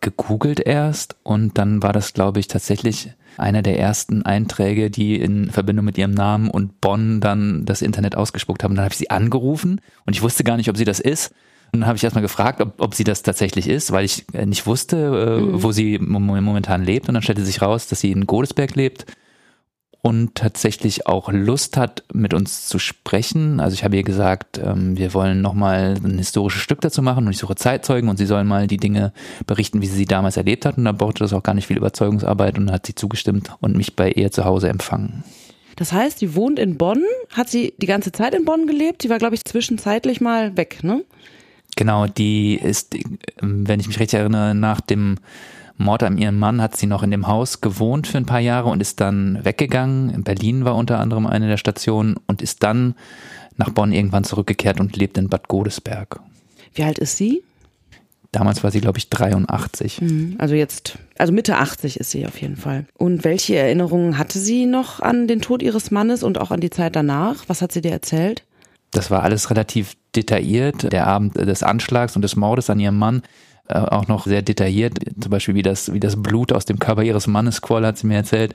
gegoogelt 0.00 0.58
erst 0.58 1.14
und 1.22 1.56
dann 1.56 1.84
war 1.84 1.92
das, 1.92 2.14
glaube 2.14 2.40
ich, 2.40 2.48
tatsächlich 2.48 3.12
einer 3.36 3.62
der 3.62 3.78
ersten 3.78 4.22
Einträge, 4.22 4.90
die 4.90 5.14
in 5.14 5.52
Verbindung 5.52 5.84
mit 5.84 5.96
ihrem 5.96 6.14
Namen 6.14 6.50
und 6.50 6.80
Bonn 6.80 7.20
dann 7.20 7.64
das 7.64 7.80
Internet 7.80 8.16
ausgespuckt 8.16 8.64
haben. 8.64 8.74
Dann 8.74 8.86
habe 8.86 8.92
ich 8.92 8.98
sie 8.98 9.10
angerufen 9.10 9.80
und 10.04 10.16
ich 10.16 10.22
wusste 10.22 10.42
gar 10.42 10.56
nicht, 10.56 10.68
ob 10.68 10.76
sie 10.76 10.84
das 10.84 10.98
ist. 10.98 11.32
Und 11.72 11.80
dann 11.80 11.86
habe 11.86 11.96
ich 11.96 12.04
erstmal 12.04 12.22
gefragt, 12.22 12.60
ob, 12.60 12.80
ob 12.80 12.94
sie 12.94 13.04
das 13.04 13.22
tatsächlich 13.22 13.68
ist, 13.68 13.92
weil 13.92 14.04
ich 14.04 14.24
äh, 14.32 14.46
nicht 14.46 14.66
wusste, 14.66 14.96
äh, 14.96 15.40
mhm. 15.40 15.62
wo 15.62 15.72
sie 15.72 15.98
momentan 15.98 16.84
lebt. 16.84 17.08
Und 17.08 17.14
dann 17.14 17.22
stellte 17.22 17.44
sich 17.44 17.62
raus, 17.62 17.86
dass 17.86 18.00
sie 18.00 18.10
in 18.12 18.26
Godesberg 18.26 18.74
lebt. 18.74 19.06
und 20.02 20.34
tatsächlich 20.34 21.06
auch 21.06 21.30
Lust 21.30 21.76
hat, 21.76 22.04
mit 22.12 22.32
uns 22.32 22.66
zu 22.66 22.78
sprechen. 22.78 23.60
Also 23.60 23.74
ich 23.74 23.84
habe 23.84 23.96
ihr 23.96 24.02
gesagt, 24.02 24.58
ähm, 24.58 24.96
wir 24.96 25.12
wollen 25.12 25.42
nochmal 25.42 25.96
ein 26.02 26.16
historisches 26.16 26.62
Stück 26.62 26.80
dazu 26.80 27.02
machen 27.02 27.26
und 27.26 27.32
ich 27.32 27.38
suche 27.38 27.54
Zeitzeugen 27.54 28.08
und 28.08 28.16
sie 28.16 28.26
sollen 28.26 28.46
mal 28.46 28.66
die 28.66 28.78
Dinge 28.78 29.12
berichten, 29.46 29.82
wie 29.82 29.86
sie 29.86 29.96
sie 29.96 30.06
damals 30.06 30.36
erlebt 30.38 30.64
hat. 30.64 30.78
Und 30.78 30.86
da 30.86 30.92
brauchte 30.92 31.22
das 31.22 31.32
auch 31.32 31.42
gar 31.42 31.54
nicht 31.54 31.66
viel 31.66 31.76
Überzeugungsarbeit 31.76 32.58
und 32.58 32.72
hat 32.72 32.86
sie 32.86 32.94
zugestimmt 32.94 33.50
und 33.60 33.76
mich 33.76 33.94
bei 33.94 34.10
ihr 34.10 34.30
zu 34.32 34.44
Hause 34.44 34.68
empfangen. 34.68 35.22
Das 35.76 35.92
heißt, 35.92 36.18
sie 36.18 36.34
wohnt 36.34 36.58
in 36.58 36.76
Bonn. 36.78 37.02
Hat 37.32 37.48
sie 37.48 37.74
die 37.78 37.86
ganze 37.86 38.12
Zeit 38.12 38.34
in 38.34 38.44
Bonn 38.44 38.66
gelebt? 38.66 39.02
Sie 39.02 39.10
war, 39.10 39.18
glaube 39.18 39.34
ich, 39.34 39.44
zwischenzeitlich 39.44 40.20
mal 40.20 40.56
weg, 40.56 40.82
ne? 40.82 41.04
Genau, 41.76 42.06
die 42.06 42.56
ist, 42.56 42.96
wenn 43.40 43.80
ich 43.80 43.88
mich 43.88 44.00
recht 44.00 44.14
erinnere, 44.14 44.54
nach 44.54 44.80
dem 44.80 45.16
Mord 45.80 46.02
an 46.02 46.18
ihrem 46.18 46.38
Mann 46.38 46.60
hat 46.60 46.76
sie 46.76 46.86
noch 46.86 47.02
in 47.02 47.10
dem 47.10 47.26
Haus 47.26 47.62
gewohnt 47.62 48.06
für 48.06 48.18
ein 48.18 48.26
paar 48.26 48.40
Jahre 48.40 48.68
und 48.68 48.80
ist 48.82 49.00
dann 49.00 49.42
weggegangen. 49.42 50.10
In 50.10 50.24
Berlin 50.24 50.64
war 50.64 50.76
unter 50.76 50.98
anderem 50.98 51.26
eine 51.26 51.48
der 51.48 51.56
Stationen 51.56 52.16
und 52.26 52.42
ist 52.42 52.62
dann 52.62 52.94
nach 53.56 53.70
Bonn 53.70 53.92
irgendwann 53.92 54.24
zurückgekehrt 54.24 54.78
und 54.78 54.96
lebt 54.96 55.16
in 55.16 55.28
Bad 55.28 55.48
Godesberg. 55.48 56.20
Wie 56.74 56.82
alt 56.82 56.98
ist 56.98 57.16
sie? 57.16 57.42
Damals 58.32 58.62
war 58.62 58.70
sie, 58.70 58.80
glaube 58.80 58.98
ich, 58.98 59.08
83. 59.08 60.02
Mhm, 60.02 60.36
also 60.38 60.54
jetzt, 60.54 60.98
also 61.18 61.32
Mitte 61.32 61.56
80 61.56 61.98
ist 61.98 62.10
sie 62.10 62.26
auf 62.26 62.40
jeden 62.40 62.56
Fall. 62.56 62.86
Und 62.96 63.24
welche 63.24 63.56
Erinnerungen 63.56 64.18
hatte 64.18 64.38
sie 64.38 64.66
noch 64.66 65.00
an 65.00 65.26
den 65.26 65.40
Tod 65.40 65.62
ihres 65.62 65.90
Mannes 65.90 66.22
und 66.22 66.38
auch 66.38 66.52
an 66.52 66.60
die 66.60 66.70
Zeit 66.70 66.94
danach? 66.94 67.44
Was 67.48 67.60
hat 67.60 67.72
sie 67.72 67.80
dir 67.80 67.90
erzählt? 67.90 68.44
Das 68.90 69.10
war 69.10 69.22
alles 69.22 69.50
relativ 69.50 69.94
detailliert. 70.16 70.92
Der 70.92 71.06
Abend 71.06 71.36
des 71.36 71.62
Anschlags 71.62 72.16
und 72.16 72.22
des 72.22 72.36
Mordes 72.36 72.70
an 72.70 72.80
ihrem 72.80 72.98
Mann 72.98 73.22
äh, 73.68 73.78
auch 73.78 74.08
noch 74.08 74.26
sehr 74.26 74.42
detailliert. 74.42 74.98
Zum 75.20 75.30
Beispiel, 75.30 75.54
wie 75.54 75.62
das, 75.62 75.92
wie 75.92 76.00
das 76.00 76.20
Blut 76.20 76.52
aus 76.52 76.64
dem 76.64 76.78
Körper 76.78 77.02
ihres 77.02 77.26
Mannes 77.26 77.62
quoll, 77.62 77.86
hat 77.86 77.98
sie 77.98 78.06
mir 78.06 78.16
erzählt. 78.16 78.54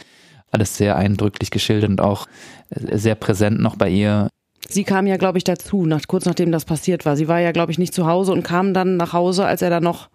Alles 0.52 0.78
sehr 0.78 0.96
eindrücklich 0.96 1.52
geschildert 1.52 1.90
und 1.90 2.02
auch 2.02 2.28
sehr 2.70 3.16
präsent 3.16 3.60
noch 3.60 3.76
bei 3.76 3.90
ihr. 3.90 4.30
Sie 4.68 4.84
kam 4.84 5.06
ja, 5.08 5.18
glaube 5.18 5.38
ich, 5.38 5.44
dazu, 5.44 5.86
nach, 5.86 6.02
kurz 6.08 6.26
nachdem 6.26 6.52
das 6.52 6.66
passiert 6.66 7.06
war. 7.06 7.16
Sie 7.16 7.28
war 7.28 7.40
ja, 7.40 7.52
glaube 7.52 7.72
ich, 7.72 7.78
nicht 7.78 7.94
zu 7.94 8.06
Hause 8.08 8.32
und 8.32 8.44
kam 8.44 8.74
dann 8.74 8.98
nach 8.98 9.14
Hause, 9.14 9.46
als 9.46 9.62
er 9.62 9.70
da 9.70 9.80
noch 9.80 10.10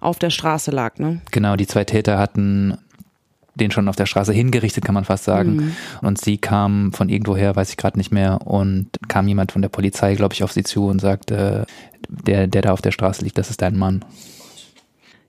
auf 0.00 0.18
der 0.18 0.30
Straße 0.30 0.70
lag, 0.70 0.98
ne? 0.98 1.20
Genau, 1.30 1.56
die 1.56 1.66
zwei 1.66 1.84
Täter 1.84 2.18
hatten 2.18 2.78
den 3.60 3.70
schon 3.70 3.88
auf 3.88 3.96
der 3.96 4.06
Straße 4.06 4.32
hingerichtet, 4.32 4.84
kann 4.84 4.94
man 4.94 5.04
fast 5.04 5.24
sagen. 5.24 5.56
Mhm. 5.56 5.76
Und 6.02 6.20
sie 6.20 6.38
kam 6.38 6.92
von 6.92 7.08
irgendwoher, 7.08 7.56
weiß 7.56 7.70
ich 7.70 7.76
gerade 7.76 7.98
nicht 7.98 8.12
mehr, 8.12 8.46
und 8.46 8.88
kam 9.08 9.28
jemand 9.28 9.52
von 9.52 9.62
der 9.62 9.68
Polizei, 9.68 10.14
glaube 10.14 10.34
ich, 10.34 10.42
auf 10.42 10.52
sie 10.52 10.62
zu 10.62 10.86
und 10.86 11.00
sagte, 11.00 11.66
der, 12.08 12.46
der 12.46 12.62
da 12.62 12.72
auf 12.72 12.82
der 12.82 12.92
Straße 12.92 13.24
liegt, 13.24 13.38
das 13.38 13.50
ist 13.50 13.62
dein 13.62 13.76
Mann. 13.76 14.04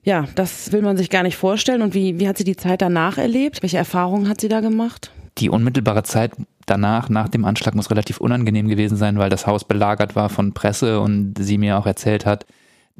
Ja, 0.02 0.24
das 0.34 0.72
will 0.72 0.82
man 0.82 0.96
sich 0.96 1.10
gar 1.10 1.22
nicht 1.22 1.36
vorstellen. 1.36 1.82
Und 1.82 1.94
wie, 1.94 2.18
wie 2.18 2.28
hat 2.28 2.38
sie 2.38 2.44
die 2.44 2.56
Zeit 2.56 2.80
danach 2.80 3.18
erlebt? 3.18 3.62
Welche 3.62 3.76
Erfahrungen 3.76 4.28
hat 4.28 4.40
sie 4.40 4.48
da 4.48 4.60
gemacht? 4.60 5.10
Die 5.38 5.50
unmittelbare 5.50 6.02
Zeit 6.02 6.32
danach, 6.66 7.08
nach 7.08 7.28
dem 7.28 7.44
Anschlag, 7.44 7.74
muss 7.74 7.90
relativ 7.90 8.18
unangenehm 8.18 8.68
gewesen 8.68 8.96
sein, 8.96 9.18
weil 9.18 9.30
das 9.30 9.46
Haus 9.46 9.64
belagert 9.64 10.16
war 10.16 10.28
von 10.28 10.52
Presse 10.52 11.00
und 11.00 11.34
sie 11.38 11.58
mir 11.58 11.78
auch 11.78 11.86
erzählt 11.86 12.24
hat, 12.24 12.46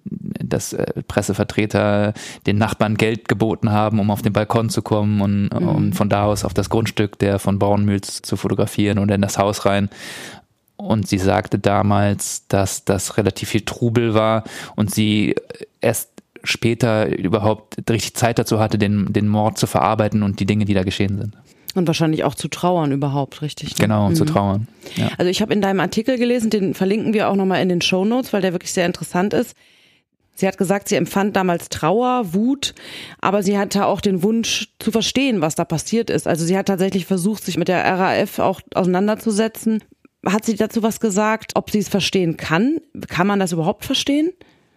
dass 0.05 0.73
äh, 0.73 1.03
Pressevertreter 1.07 2.15
den 2.47 2.59
Nachbarn 2.59 2.97
Geld 2.97 3.29
geboten 3.29 3.71
haben, 3.71 3.99
um 4.01 4.11
auf 4.11 4.23
den 4.23 4.33
Balkon 4.33 4.71
zu 4.71 4.83
kommen 4.83 5.21
und 5.21 5.51
mhm. 5.53 5.69
um 5.69 5.93
von 5.93 6.09
da 6.09 6.25
aus 6.25 6.45
auf 6.45 6.55
das 6.55 6.71
Grundstück 6.71 7.19
der 7.19 7.39
von 7.39 7.59
Braunmühls 7.59 8.23
zu 8.23 8.37
fotografieren 8.37 8.99
und 8.99 9.11
in 9.11 9.23
das 9.23 9.39
Haus 9.39 9.67
rein. 9.67 9.89
Und 10.77 11.07
sie 11.07 11.19
sagte 11.19 11.59
damals, 11.59 12.47
dass 12.49 12.85
das 12.85 13.19
relativ 13.19 13.51
viel 13.51 13.61
Trubel 13.63 14.15
war 14.15 14.45
und 14.77 14.91
sie 14.91 15.35
erst 15.81 16.11
später 16.43 17.07
überhaupt 17.17 17.77
richtig 17.91 18.15
Zeit 18.15 18.39
dazu 18.39 18.61
hatte, 18.61 18.79
den, 18.79 19.13
den 19.13 19.29
Mord 19.29 19.59
zu 19.59 19.67
verarbeiten 19.67 20.23
und 20.23 20.41
die 20.41 20.47
Dinge, 20.47 20.65
die 20.65 20.73
da 20.73 20.83
geschehen 20.83 21.19
sind. 21.19 21.37
Und 21.75 21.87
wahrscheinlich 21.87 22.25
auch 22.25 22.35
zu 22.35 22.49
trauern 22.49 22.91
überhaupt, 22.93 23.43
richtig? 23.43 23.71
Ne? 23.71 23.83
Genau, 23.83 24.09
mhm. 24.09 24.15
zu 24.15 24.25
trauern. 24.25 24.69
Ja. 24.97 25.11
Also 25.19 25.31
ich 25.31 25.41
habe 25.41 25.53
in 25.53 25.61
deinem 25.61 25.81
Artikel 25.81 26.19
gelesen, 26.19 26.51
den 26.51 26.75
verlinken 26.75 27.13
wir 27.13 27.29
auch 27.29 27.37
nochmal 27.37 27.63
in 27.63 27.69
den 27.69 27.81
Show 27.81 28.05
Notes, 28.05 28.33
weil 28.33 28.43
der 28.43 28.53
wirklich 28.53 28.73
sehr 28.73 28.87
interessant 28.87 29.35
ist. 29.35 29.55
Sie 30.41 30.49
hat 30.49 30.57
gesagt, 30.57 30.89
sie 30.89 30.97
empfand 30.97 31.37
damals 31.37 31.69
Trauer, 31.69 32.33
Wut, 32.33 32.75
aber 33.21 33.43
sie 33.43 33.59
hatte 33.59 33.85
auch 33.85 34.01
den 34.01 34.23
Wunsch 34.23 34.69
zu 34.79 34.91
verstehen, 34.91 35.43
was 35.43 35.55
da 35.55 35.67
passiert 35.67 36.09
ist. 36.09 36.27
Also 36.27 36.47
sie 36.47 36.57
hat 36.57 36.67
tatsächlich 36.67 37.05
versucht, 37.05 37.45
sich 37.45 37.59
mit 37.59 37.69
der 37.69 37.85
RAF 37.85 38.39
auch 38.39 38.63
auseinanderzusetzen. 38.75 39.85
Hat 40.25 40.47
sie 40.47 40.57
dazu 40.57 40.83
was 40.83 40.99
gesagt, 40.99 41.53
ob 41.57 41.71
sie 41.71 41.79
es 41.79 41.91
verstehen 41.91 42.39
kann? 42.39 42.79
Kann 43.09 43.27
man 43.27 43.39
das 43.39 43.53
überhaupt 43.53 43.85
verstehen? 43.85 44.31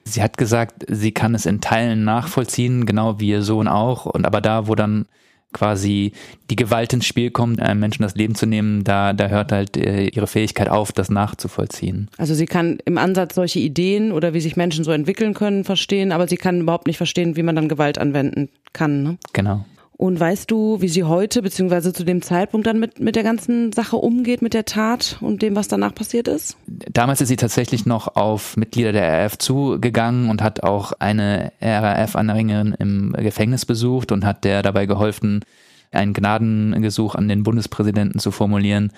Sie 0.03 0.21
hat 0.21 0.37
gesagt, 0.37 0.85
sie 0.89 1.13
kann 1.13 1.33
es 1.33 1.45
in 1.45 1.61
Teilen 1.61 2.03
nachvollziehen, 2.03 2.85
genau 2.85 3.21
wie 3.21 3.29
ihr 3.29 3.41
Sohn 3.41 3.69
auch. 3.69 4.05
Und 4.05 4.25
aber 4.25 4.41
da, 4.41 4.67
wo 4.67 4.75
dann 4.75 5.05
quasi 5.53 6.11
die 6.49 6.55
Gewalt 6.55 6.93
ins 6.93 7.05
Spiel 7.05 7.31
kommt, 7.31 7.61
einem 7.61 7.79
Menschen 7.79 8.03
das 8.03 8.15
Leben 8.15 8.35
zu 8.35 8.45
nehmen, 8.45 8.83
da, 8.83 9.13
da 9.13 9.27
hört 9.27 9.51
halt 9.51 9.77
äh, 9.77 10.07
ihre 10.07 10.27
Fähigkeit 10.27 10.69
auf, 10.69 10.91
das 10.91 11.09
nachzuvollziehen. 11.09 12.09
Also 12.17 12.33
sie 12.33 12.45
kann 12.45 12.79
im 12.85 12.97
Ansatz 12.97 13.35
solche 13.35 13.59
Ideen 13.59 14.11
oder 14.11 14.33
wie 14.33 14.41
sich 14.41 14.55
Menschen 14.55 14.83
so 14.83 14.91
entwickeln 14.91 15.33
können 15.33 15.63
verstehen, 15.63 16.11
aber 16.11 16.27
sie 16.27 16.37
kann 16.37 16.61
überhaupt 16.61 16.87
nicht 16.87 16.97
verstehen, 16.97 17.35
wie 17.35 17.43
man 17.43 17.55
dann 17.55 17.69
Gewalt 17.69 17.97
anwenden 17.97 18.49
kann. 18.73 19.03
Ne? 19.03 19.17
Genau. 19.33 19.65
Und 19.95 20.19
weißt 20.19 20.49
du, 20.49 20.81
wie 20.81 20.87
sie 20.87 21.03
heute 21.03 21.41
beziehungsweise 21.41 21.93
zu 21.93 22.03
dem 22.03 22.21
Zeitpunkt 22.21 22.65
dann 22.65 22.79
mit, 22.79 22.99
mit 22.99 23.15
der 23.15 23.23
ganzen 23.23 23.71
Sache 23.71 23.95
umgeht, 23.95 24.41
mit 24.41 24.53
der 24.53 24.65
Tat 24.65 25.17
und 25.21 25.41
dem, 25.41 25.55
was 25.55 25.67
danach 25.67 25.93
passiert 25.93 26.27
ist? 26.27 26.57
Damals 26.67 27.21
ist 27.21 27.27
sie 27.27 27.35
tatsächlich 27.35 27.85
noch 27.85 28.15
auf 28.15 28.57
Mitglieder 28.57 28.91
der 28.91 29.23
RAF 29.23 29.37
zugegangen 29.37 30.29
und 30.29 30.41
hat 30.41 30.63
auch 30.63 30.93
eine 30.93 31.51
RAF-Anhängerin 31.61 32.75
im 32.79 33.13
Gefängnis 33.13 33.65
besucht 33.65 34.11
und 34.11 34.25
hat 34.25 34.43
der 34.43 34.63
dabei 34.63 34.87
geholfen, 34.87 35.45
ein 35.95 36.13
Gnadengesuch 36.13 37.15
an 37.15 37.27
den 37.27 37.43
Bundespräsidenten 37.43 38.19
zu 38.19 38.31
formulieren. 38.31 38.91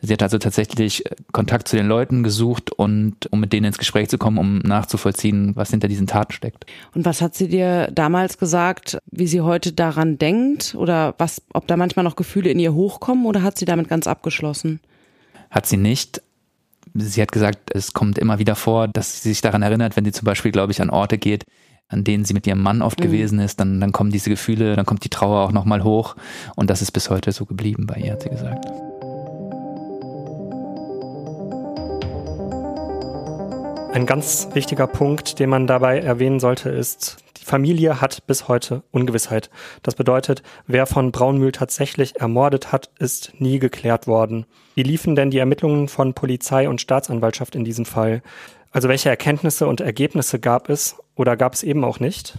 Sie 0.00 0.12
hat 0.12 0.22
also 0.22 0.38
tatsächlich 0.38 1.04
Kontakt 1.32 1.68
zu 1.68 1.76
den 1.76 1.86
Leuten 1.86 2.22
gesucht 2.22 2.70
und 2.70 3.30
um 3.32 3.40
mit 3.40 3.52
denen 3.52 3.66
ins 3.66 3.78
Gespräch 3.78 4.08
zu 4.08 4.18
kommen, 4.18 4.38
um 4.38 4.58
nachzuvollziehen, 4.58 5.56
was 5.56 5.70
hinter 5.70 5.88
diesen 5.88 6.06
Taten 6.06 6.32
steckt. 6.32 6.66
Und 6.94 7.04
was 7.04 7.20
hat 7.20 7.34
sie 7.34 7.48
dir 7.48 7.90
damals 7.92 8.38
gesagt, 8.38 8.98
wie 9.10 9.26
sie 9.26 9.40
heute 9.40 9.72
daran 9.72 10.18
denkt 10.18 10.74
oder 10.74 11.14
was, 11.18 11.42
ob 11.52 11.66
da 11.66 11.76
manchmal 11.76 12.04
noch 12.04 12.16
Gefühle 12.16 12.50
in 12.50 12.58
ihr 12.58 12.74
hochkommen 12.74 13.26
oder 13.26 13.42
hat 13.42 13.58
sie 13.58 13.64
damit 13.64 13.88
ganz 13.88 14.06
abgeschlossen? 14.06 14.80
Hat 15.50 15.66
sie 15.66 15.76
nicht. 15.76 16.22
Sie 16.94 17.22
hat 17.22 17.30
gesagt, 17.30 17.70
es 17.74 17.92
kommt 17.92 18.18
immer 18.18 18.38
wieder 18.38 18.56
vor, 18.56 18.88
dass 18.88 19.22
sie 19.22 19.28
sich 19.28 19.40
daran 19.40 19.62
erinnert, 19.62 19.96
wenn 19.96 20.04
sie 20.04 20.12
zum 20.12 20.24
Beispiel, 20.24 20.50
glaube 20.50 20.72
ich, 20.72 20.80
an 20.82 20.90
Orte 20.90 21.18
geht, 21.18 21.44
an 21.90 22.04
denen 22.04 22.24
sie 22.24 22.34
mit 22.34 22.46
ihrem 22.46 22.62
Mann 22.62 22.80
oft 22.82 23.00
mhm. 23.00 23.04
gewesen 23.04 23.38
ist, 23.40 23.60
dann, 23.60 23.80
dann 23.80 23.92
kommen 23.92 24.10
diese 24.10 24.30
Gefühle, 24.30 24.76
dann 24.76 24.86
kommt 24.86 25.04
die 25.04 25.10
Trauer 25.10 25.40
auch 25.40 25.52
nochmal 25.52 25.84
hoch. 25.84 26.16
Und 26.56 26.70
das 26.70 26.80
ist 26.80 26.92
bis 26.92 27.10
heute 27.10 27.32
so 27.32 27.44
geblieben 27.44 27.86
bei 27.86 27.96
ihr, 27.96 28.12
hat 28.12 28.22
sie 28.22 28.30
gesagt. 28.30 28.64
Ein 33.92 34.06
ganz 34.06 34.48
wichtiger 34.54 34.86
Punkt, 34.86 35.40
den 35.40 35.50
man 35.50 35.66
dabei 35.66 35.98
erwähnen 35.98 36.38
sollte, 36.38 36.70
ist, 36.70 37.16
die 37.38 37.44
Familie 37.44 38.00
hat 38.00 38.24
bis 38.28 38.46
heute 38.46 38.84
Ungewissheit. 38.92 39.50
Das 39.82 39.96
bedeutet, 39.96 40.44
wer 40.68 40.86
von 40.86 41.10
Braunmühl 41.10 41.50
tatsächlich 41.50 42.20
ermordet 42.20 42.70
hat, 42.70 42.90
ist 43.00 43.32
nie 43.38 43.58
geklärt 43.58 44.06
worden. 44.06 44.46
Wie 44.76 44.84
liefen 44.84 45.16
denn 45.16 45.30
die 45.30 45.38
Ermittlungen 45.38 45.88
von 45.88 46.14
Polizei 46.14 46.68
und 46.68 46.80
Staatsanwaltschaft 46.80 47.56
in 47.56 47.64
diesem 47.64 47.84
Fall? 47.84 48.22
Also 48.70 48.88
welche 48.88 49.08
Erkenntnisse 49.08 49.66
und 49.66 49.80
Ergebnisse 49.80 50.38
gab 50.38 50.68
es 50.68 50.96
oder 51.16 51.36
gab 51.36 51.54
es 51.54 51.62
eben 51.62 51.84
auch 51.84 52.00
nicht? 52.00 52.38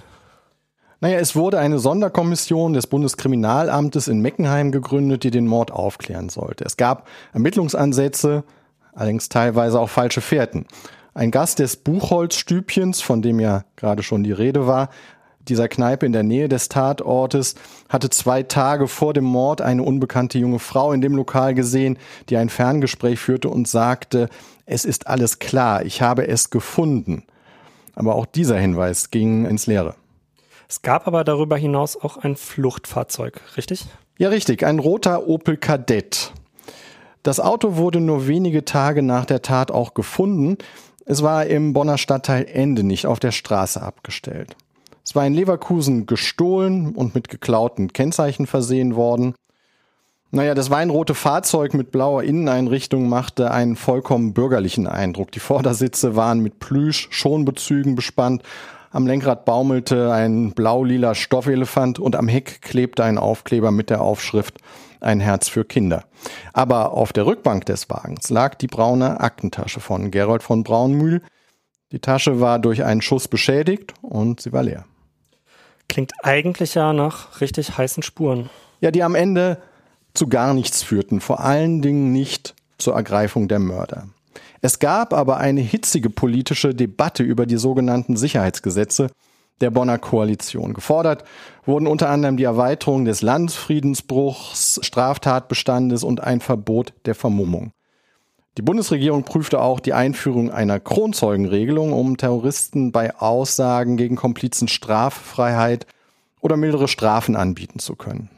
Naja, 1.01 1.17
es 1.17 1.35
wurde 1.35 1.59
eine 1.59 1.79
Sonderkommission 1.79 2.73
des 2.73 2.87
Bundeskriminalamtes 2.87 4.07
in 4.07 4.21
Meckenheim 4.21 4.71
gegründet, 4.71 5.23
die 5.23 5.31
den 5.31 5.47
Mord 5.47 5.71
aufklären 5.71 6.29
sollte. 6.29 6.63
Es 6.63 6.77
gab 6.77 7.07
Ermittlungsansätze, 7.33 8.43
allerdings 8.93 9.27
teilweise 9.27 9.79
auch 9.79 9.89
falsche 9.89 10.21
Fährten. 10.21 10.67
Ein 11.13 11.31
Gast 11.31 11.59
des 11.59 11.75
Buchholzstübchens, 11.75 13.01
von 13.01 13.21
dem 13.21 13.39
ja 13.39 13.65
gerade 13.75 14.03
schon 14.03 14.23
die 14.23 14.31
Rede 14.31 14.67
war, 14.67 14.89
dieser 15.47 15.67
Kneipe 15.67 16.05
in 16.05 16.13
der 16.13 16.23
Nähe 16.23 16.49
des 16.49 16.69
Tatortes, 16.69 17.55
hatte 17.89 18.09
zwei 18.09 18.43
Tage 18.43 18.87
vor 18.87 19.13
dem 19.13 19.25
Mord 19.25 19.61
eine 19.61 19.83
unbekannte 19.83 20.37
junge 20.37 20.59
Frau 20.59 20.91
in 20.91 21.01
dem 21.01 21.15
Lokal 21.15 21.53
gesehen, 21.53 21.97
die 22.29 22.37
ein 22.37 22.49
Ferngespräch 22.49 23.19
führte 23.19 23.49
und 23.49 23.67
sagte, 23.67 24.29
es 24.65 24.85
ist 24.85 25.07
alles 25.07 25.39
klar, 25.39 25.85
ich 25.85 26.01
habe 26.01 26.27
es 26.27 26.49
gefunden. 26.49 27.23
Aber 27.95 28.15
auch 28.15 28.25
dieser 28.25 28.57
Hinweis 28.57 29.11
ging 29.11 29.45
ins 29.45 29.67
Leere. 29.67 29.95
Es 30.69 30.81
gab 30.81 31.05
aber 31.07 31.23
darüber 31.23 31.57
hinaus 31.57 32.01
auch 32.01 32.17
ein 32.17 32.37
Fluchtfahrzeug, 32.37 33.41
richtig? 33.57 33.85
Ja, 34.17 34.29
richtig, 34.29 34.63
ein 34.65 34.79
roter 34.79 35.27
Opel 35.27 35.57
Kadett. 35.57 36.31
Das 37.23 37.39
Auto 37.39 37.75
wurde 37.75 37.99
nur 37.99 38.27
wenige 38.27 38.65
Tage 38.65 39.03
nach 39.03 39.25
der 39.25 39.41
Tat 39.41 39.71
auch 39.71 39.93
gefunden. 39.93 40.57
Es 41.05 41.21
war 41.21 41.45
im 41.45 41.73
Bonner 41.73 41.97
Stadtteil 41.97 42.45
Ende 42.45 42.83
nicht 42.83 43.05
auf 43.05 43.19
der 43.19 43.31
Straße 43.31 43.81
abgestellt. 43.81 44.55
Es 45.03 45.15
war 45.15 45.25
in 45.25 45.33
Leverkusen 45.33 46.05
gestohlen 46.05 46.95
und 46.95 47.15
mit 47.15 47.27
geklauten 47.27 47.91
Kennzeichen 47.93 48.45
versehen 48.45 48.95
worden. 48.95 49.35
Naja, 50.33 50.53
das 50.55 50.69
weinrote 50.69 51.13
Fahrzeug 51.13 51.73
mit 51.73 51.91
blauer 51.91 52.23
Inneneinrichtung 52.23 53.09
machte 53.09 53.51
einen 53.51 53.75
vollkommen 53.75 54.33
bürgerlichen 54.33 54.87
Eindruck. 54.87 55.31
Die 55.31 55.39
Vordersitze 55.39 56.15
waren 56.15 56.39
mit 56.39 56.59
Plüsch-Schonbezügen 56.59 57.95
bespannt. 57.95 58.43
Am 58.91 59.07
Lenkrad 59.07 59.43
baumelte 59.43 60.11
ein 60.13 60.51
blau-lila 60.51 61.15
Stoffelefant 61.15 61.99
und 61.99 62.15
am 62.15 62.29
Heck 62.29 62.61
klebte 62.61 63.03
ein 63.03 63.17
Aufkleber 63.17 63.71
mit 63.71 63.89
der 63.89 64.01
Aufschrift 64.01 64.59
ein 65.01 65.19
Herz 65.19 65.49
für 65.49 65.65
Kinder. 65.65 66.05
Aber 66.53 66.91
auf 66.93 67.11
der 67.11 67.25
Rückbank 67.25 67.65
des 67.65 67.89
Wagens 67.89 68.29
lag 68.29 68.55
die 68.55 68.67
braune 68.67 69.19
Aktentasche 69.19 69.79
von 69.79 70.11
Gerold 70.11 70.43
von 70.43 70.63
Braunmühl. 70.63 71.21
Die 71.91 71.99
Tasche 71.99 72.39
war 72.39 72.59
durch 72.59 72.83
einen 72.83 73.01
Schuss 73.01 73.27
beschädigt 73.27 73.93
und 74.01 74.39
sie 74.39 74.53
war 74.53 74.63
leer. 74.63 74.85
Klingt 75.91 76.13
eigentlich 76.23 76.73
ja 76.73 76.93
nach 76.93 77.41
richtig 77.41 77.77
heißen 77.77 78.01
Spuren. 78.01 78.49
Ja, 78.79 78.91
die 78.91 79.03
am 79.03 79.13
Ende 79.13 79.57
zu 80.13 80.27
gar 80.27 80.53
nichts 80.53 80.83
führten, 80.83 81.19
vor 81.19 81.41
allen 81.41 81.81
Dingen 81.81 82.13
nicht 82.13 82.55
zur 82.77 82.95
Ergreifung 82.95 83.49
der 83.49 83.59
Mörder. 83.59 84.07
Es 84.61 84.79
gab 84.79 85.11
aber 85.11 85.35
eine 85.35 85.59
hitzige 85.59 86.09
politische 86.09 86.73
Debatte 86.73 87.23
über 87.23 87.45
die 87.45 87.57
sogenannten 87.57 88.15
Sicherheitsgesetze 88.15 89.11
der 89.59 89.69
Bonner 89.69 89.97
Koalition. 89.97 90.73
Gefordert 90.73 91.25
wurden 91.65 91.87
unter 91.87 92.07
anderem 92.07 92.37
die 92.37 92.45
Erweiterung 92.45 93.03
des 93.03 93.21
Landesfriedensbruchs, 93.21 94.79
Straftatbestandes 94.81 96.05
und 96.05 96.23
ein 96.23 96.39
Verbot 96.39 96.93
der 97.05 97.15
Vermummung. 97.15 97.73
Die 98.57 98.61
Bundesregierung 98.61 99.23
prüfte 99.23 99.61
auch 99.61 99.79
die 99.79 99.93
Einführung 99.93 100.51
einer 100.51 100.79
Kronzeugenregelung, 100.81 101.93
um 101.93 102.17
Terroristen 102.17 102.91
bei 102.91 103.15
Aussagen 103.15 103.95
gegen 103.95 104.17
Komplizen 104.17 104.67
Straffreiheit 104.67 105.85
oder 106.41 106.57
mildere 106.57 106.89
Strafen 106.89 107.37
anbieten 107.37 107.79
zu 107.79 107.95
können. 107.95 108.29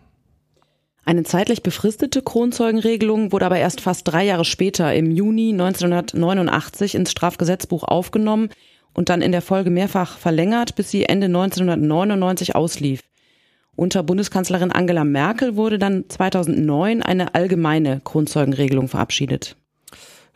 Eine 1.05 1.23
zeitlich 1.23 1.63
befristete 1.63 2.21
Kronzeugenregelung 2.21 3.31
wurde 3.31 3.47
aber 3.47 3.57
erst 3.57 3.81
fast 3.81 4.07
drei 4.07 4.23
Jahre 4.23 4.45
später 4.45 4.93
im 4.93 5.11
Juni 5.11 5.49
1989 5.51 6.95
ins 6.95 7.11
Strafgesetzbuch 7.11 7.83
aufgenommen 7.83 8.49
und 8.93 9.09
dann 9.09 9.21
in 9.21 9.31
der 9.31 9.41
Folge 9.41 9.71
mehrfach 9.71 10.17
verlängert, 10.17 10.75
bis 10.75 10.91
sie 10.91 11.05
Ende 11.05 11.25
1999 11.25 12.55
auslief. 12.55 13.01
Unter 13.75 14.03
Bundeskanzlerin 14.03 14.71
Angela 14.71 15.03
Merkel 15.03 15.55
wurde 15.55 15.79
dann 15.79 16.05
2009 16.07 17.01
eine 17.01 17.33
allgemeine 17.33 17.99
Kronzeugenregelung 18.03 18.87
verabschiedet. 18.87 19.57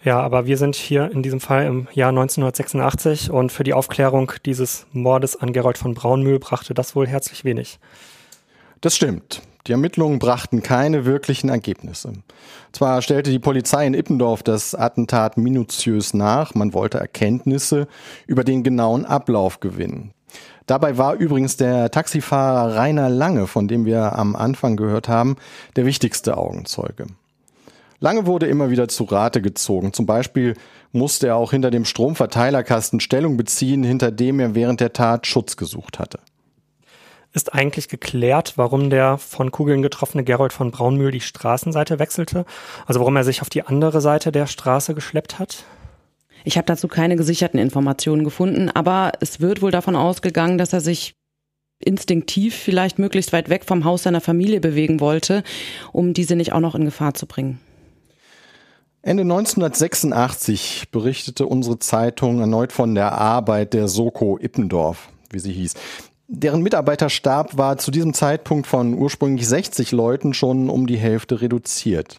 Ja, 0.07 0.21
aber 0.21 0.45
wir 0.45 0.55
sind 0.55 0.77
hier 0.77 1.11
in 1.11 1.21
diesem 1.21 1.41
Fall 1.41 1.65
im 1.65 1.89
Jahr 1.91 2.11
1986 2.11 3.29
und 3.29 3.51
für 3.51 3.65
die 3.65 3.73
Aufklärung 3.73 4.31
dieses 4.45 4.87
Mordes 4.93 5.35
an 5.35 5.51
Gerold 5.51 5.77
von 5.77 5.95
Braunmühl 5.95 6.39
brachte 6.39 6.73
das 6.73 6.95
wohl 6.95 7.05
herzlich 7.05 7.43
wenig. 7.43 7.77
Das 8.79 8.95
stimmt. 8.95 9.41
Die 9.67 9.73
Ermittlungen 9.73 10.17
brachten 10.17 10.63
keine 10.63 11.03
wirklichen 11.03 11.49
Ergebnisse. 11.49 12.13
Zwar 12.71 13.01
stellte 13.01 13.31
die 13.31 13.39
Polizei 13.39 13.85
in 13.85 13.93
Ippendorf 13.93 14.43
das 14.43 14.75
Attentat 14.75 15.35
minutiös 15.35 16.13
nach, 16.13 16.55
man 16.55 16.73
wollte 16.73 16.99
Erkenntnisse 16.99 17.89
über 18.27 18.45
den 18.45 18.63
genauen 18.63 19.03
Ablauf 19.03 19.59
gewinnen. 19.59 20.13
Dabei 20.67 20.97
war 20.97 21.15
übrigens 21.15 21.57
der 21.57 21.91
Taxifahrer 21.91 22.77
Rainer 22.77 23.09
Lange, 23.09 23.45
von 23.45 23.67
dem 23.67 23.83
wir 23.83 24.13
am 24.17 24.37
Anfang 24.37 24.77
gehört 24.77 25.09
haben, 25.09 25.35
der 25.75 25.85
wichtigste 25.85 26.37
Augenzeuge. 26.37 27.07
Lange 27.99 28.27
wurde 28.27 28.45
immer 28.45 28.69
wieder 28.69 28.87
zu 28.87 29.05
Rate 29.05 29.41
gezogen. 29.41 29.91
Zum 29.91 30.05
Beispiel 30.05 30.53
musste 30.91 31.27
er 31.27 31.35
auch 31.35 31.51
hinter 31.51 31.71
dem 31.71 31.85
Stromverteilerkasten 31.85 32.99
Stellung 32.99 33.37
beziehen, 33.37 33.83
hinter 33.83 34.11
dem 34.11 34.39
er 34.39 34.53
während 34.53 34.79
der 34.79 34.93
Tat 34.93 35.25
Schutz 35.25 35.57
gesucht 35.57 35.97
hatte. 35.97 36.19
Ist 37.33 37.53
eigentlich 37.53 37.87
geklärt, 37.87 38.53
warum 38.55 38.89
der 38.89 39.17
von 39.17 39.51
Kugeln 39.51 39.81
getroffene 39.81 40.23
Gerold 40.23 40.53
von 40.53 40.71
Braunmühl 40.71 41.11
die 41.11 41.21
Straßenseite 41.21 41.99
wechselte? 41.99 42.45
Also 42.85 42.99
warum 42.99 43.15
er 43.15 43.23
sich 43.23 43.41
auf 43.41 43.49
die 43.49 43.63
andere 43.63 43.99
Seite 44.01 44.31
der 44.31 44.47
Straße 44.47 44.93
geschleppt 44.93 45.39
hat? 45.39 45.65
Ich 46.43 46.57
habe 46.57 46.65
dazu 46.65 46.87
keine 46.87 47.15
gesicherten 47.15 47.59
Informationen 47.59 48.23
gefunden, 48.23 48.69
aber 48.69 49.11
es 49.19 49.41
wird 49.41 49.61
wohl 49.61 49.71
davon 49.71 49.95
ausgegangen, 49.95 50.57
dass 50.57 50.71
er 50.71 50.81
sich 50.81 51.15
instinktiv 51.83 52.55
vielleicht 52.55 52.99
möglichst 52.99 53.33
weit 53.33 53.49
weg 53.49 53.65
vom 53.65 53.83
Haus 53.85 54.03
seiner 54.03 54.21
Familie 54.21 54.61
bewegen 54.61 54.99
wollte, 54.99 55.43
um 55.91 56.13
diese 56.13 56.35
nicht 56.35 56.53
auch 56.53 56.59
noch 56.59 56.75
in 56.75 56.85
Gefahr 56.85 57.13
zu 57.13 57.27
bringen. 57.27 57.59
Ende 59.07 59.21
1986 59.21 60.89
berichtete 60.91 61.45
unsere 61.45 61.79
Zeitung 61.79 62.41
erneut 62.41 62.73
von 62.73 62.93
der 62.93 63.13
Arbeit 63.13 63.73
der 63.73 63.87
Soko 63.87 64.37
Ippendorf, 64.37 65.07
wie 65.31 65.39
sie 65.39 65.53
hieß. 65.53 65.75
Deren 66.27 66.61
Mitarbeiterstab 66.61 67.57
war 67.57 67.77
zu 67.77 67.89
diesem 67.89 68.13
Zeitpunkt 68.13 68.67
von 68.67 68.93
ursprünglich 68.95 69.47
60 69.47 69.93
Leuten 69.93 70.33
schon 70.33 70.69
um 70.69 70.87
die 70.87 70.97
Hälfte 70.97 71.39
reduziert. 71.39 72.17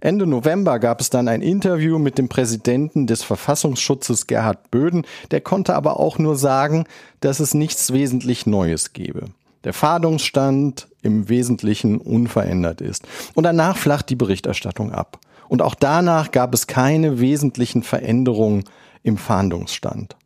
Ende 0.00 0.26
November 0.26 0.78
gab 0.78 1.02
es 1.02 1.10
dann 1.10 1.28
ein 1.28 1.42
Interview 1.42 1.98
mit 1.98 2.16
dem 2.16 2.30
Präsidenten 2.30 3.06
des 3.06 3.22
Verfassungsschutzes 3.22 4.26
Gerhard 4.26 4.70
Böden, 4.70 5.04
der 5.32 5.42
konnte 5.42 5.74
aber 5.74 6.00
auch 6.00 6.16
nur 6.16 6.36
sagen, 6.36 6.86
dass 7.20 7.40
es 7.40 7.52
nichts 7.52 7.92
wesentlich 7.92 8.46
Neues 8.46 8.94
gebe. 8.94 9.26
Der 9.64 9.74
Fahndungsstand 9.74 10.88
im 11.02 11.28
Wesentlichen 11.28 11.98
unverändert 11.98 12.80
ist. 12.80 13.06
Und 13.34 13.44
danach 13.44 13.76
flacht 13.76 14.08
die 14.08 14.16
Berichterstattung 14.16 14.92
ab. 14.92 15.20
Und 15.48 15.62
auch 15.62 15.74
danach 15.74 16.30
gab 16.32 16.54
es 16.54 16.66
keine 16.66 17.20
wesentlichen 17.20 17.82
Veränderungen 17.82 18.64
im 19.02 19.18
Fahndungsstand. 19.18 20.16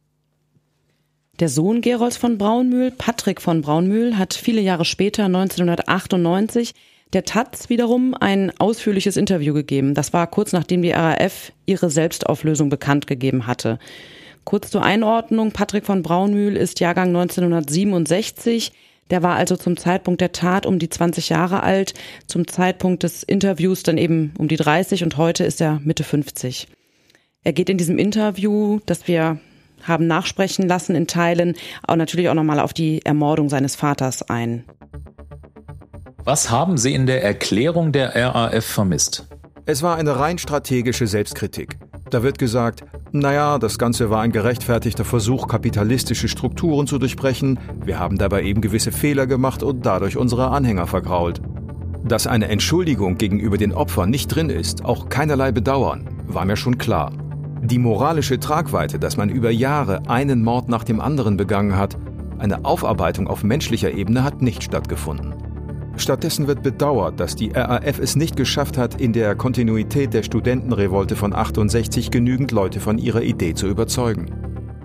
Der 1.41 1.49
Sohn 1.49 1.81
Gerolds 1.81 2.19
von 2.19 2.37
Braunmühl, 2.37 2.91
Patrick 2.91 3.41
von 3.41 3.63
Braunmühl, 3.63 4.19
hat 4.19 4.35
viele 4.35 4.61
Jahre 4.61 4.85
später, 4.85 5.25
1998, 5.25 6.75
der 7.13 7.25
Taz 7.25 7.71
wiederum 7.71 8.15
ein 8.15 8.53
ausführliches 8.59 9.17
Interview 9.17 9.55
gegeben. 9.55 9.95
Das 9.95 10.13
war 10.13 10.27
kurz 10.27 10.53
nachdem 10.53 10.83
die 10.83 10.93
RAF 10.93 11.53
ihre 11.67 11.91
Selbstauflösung 11.91 12.69
bekannt 12.69 13.07
gegeben 13.07 13.47
hatte. 13.47 13.79
Kurz 14.45 14.71
zur 14.71 14.83
Einordnung, 14.83 15.53
Patrick 15.53 15.87
von 15.87 16.03
Braunmühl 16.03 16.57
ist 16.57 16.81
Jahrgang 16.81 17.09
1967. 17.09 18.73
Der 19.11 19.23
war 19.23 19.35
also 19.35 19.57
zum 19.57 19.77
Zeitpunkt 19.77 20.21
der 20.21 20.33
Tat 20.33 20.67
um 20.67 20.79
die 20.79 20.89
20 20.89 21.29
Jahre 21.29 21.63
alt, 21.63 21.95
zum 22.27 22.47
Zeitpunkt 22.47 23.03
des 23.03 23.23
Interviews 23.23 23.83
dann 23.83 23.99
eben 23.99 24.33
um 24.39 24.47
die 24.47 24.57
30 24.57 25.03
und 25.03 25.17
heute 25.17 25.45
ist 25.45 25.61
er 25.61 25.81
Mitte 25.83 26.05
50. 26.05 26.69
Er 27.43 27.53
geht 27.53 27.69
in 27.71 27.79
diesem 27.79 27.99
Interview, 27.99 28.81
das 28.87 29.09
wir 29.09 29.41
haben 29.83 30.07
nachsprechen 30.07 30.69
lassen 30.69 30.95
in 30.95 31.07
Teilen, 31.07 31.55
auch 31.87 31.97
natürlich 31.97 32.29
auch 32.29 32.35
nochmal 32.35 32.61
auf 32.61 32.73
die 32.73 33.05
Ermordung 33.05 33.49
seines 33.49 33.77
Vaters 33.77 34.23
ein. 34.29 34.65
Was 36.23 36.51
haben 36.51 36.77
Sie 36.77 36.95
in 36.95 37.07
der 37.07 37.25
Erklärung 37.25 37.93
der 37.93 38.15
RAF 38.15 38.65
vermisst? 38.65 39.27
Es 39.65 39.83
war 39.83 39.97
eine 39.97 40.19
rein 40.19 40.39
strategische 40.39 41.07
Selbstkritik. 41.07 41.79
Da 42.11 42.25
wird 42.25 42.39
gesagt, 42.39 42.85
naja, 43.13 43.59
das 43.59 43.79
Ganze 43.79 44.11
war 44.11 44.23
ein 44.23 44.33
gerechtfertigter 44.33 45.05
Versuch, 45.05 45.47
kapitalistische 45.47 46.27
Strukturen 46.27 46.89
zu 46.89 46.99
durchbrechen. 46.99 47.61
Wir 47.85 48.01
haben 48.01 48.19
dabei 48.19 48.43
eben 48.43 48.61
gewisse 48.61 48.91
Fehler 48.91 49.29
gemacht 49.29 49.63
und 49.63 49.87
dadurch 49.87 50.17
unsere 50.17 50.49
Anhänger 50.49 50.89
vergrault. 50.89 51.41
Dass 52.03 52.27
eine 52.27 52.49
Entschuldigung 52.49 53.17
gegenüber 53.17 53.59
den 53.59 53.73
Opfern 53.73 54.11
nicht 54.11 54.27
drin 54.27 54.51
ist, 54.51 54.85
auch 54.85 55.09
keinerlei 55.09 55.53
Bedauern, 55.53 56.09
war 56.27 56.45
mir 56.45 56.57
schon 56.57 56.79
klar. 56.79 57.13
Die 57.63 57.79
moralische 57.79 58.41
Tragweite, 58.41 58.99
dass 58.99 59.17
man 59.17 59.29
über 59.29 59.51
Jahre 59.51 60.09
einen 60.09 60.43
Mord 60.43 60.69
nach 60.69 60.83
dem 60.83 61.01
anderen 61.01 61.37
begangen 61.37 61.77
hat, 61.77 61.97
eine 62.39 62.65
Aufarbeitung 62.65 63.29
auf 63.29 63.45
menschlicher 63.45 63.93
Ebene 63.93 64.25
hat 64.25 64.43
nicht 64.43 64.65
stattgefunden. 64.65 65.35
Stattdessen 66.01 66.47
wird 66.47 66.63
bedauert, 66.63 67.21
dass 67.21 67.37
die 67.37 67.51
RAF 67.51 67.99
es 67.99 68.17
nicht 68.17 68.37
geschafft 68.37 68.77
hat, 68.79 69.01
in 69.01 69.13
der 69.13 69.35
Kontinuität 69.35 70.13
der 70.15 70.23
Studentenrevolte 70.23 71.17
von 71.17 71.33
68 71.33 72.11
genügend 72.11 72.51
Leute 72.51 72.81
von 72.81 72.99
ihrer 72.99 73.23
Idee 73.23 73.55
zu 73.55 73.67
überzeugen. 73.67 74.27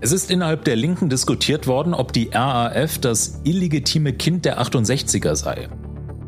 Es 0.01 0.11
ist 0.11 0.29
innerhalb 0.29 0.65
der 0.65 0.75
Linken 0.75 1.09
diskutiert 1.09 1.67
worden, 1.67 1.93
ob 1.93 2.13
die 2.13 2.29
RAF 2.31 2.99
das 2.99 3.41
illegitime 3.43 4.13
Kind 4.13 4.45
der 4.45 4.61
68er 4.61 5.35
sei. 5.35 5.69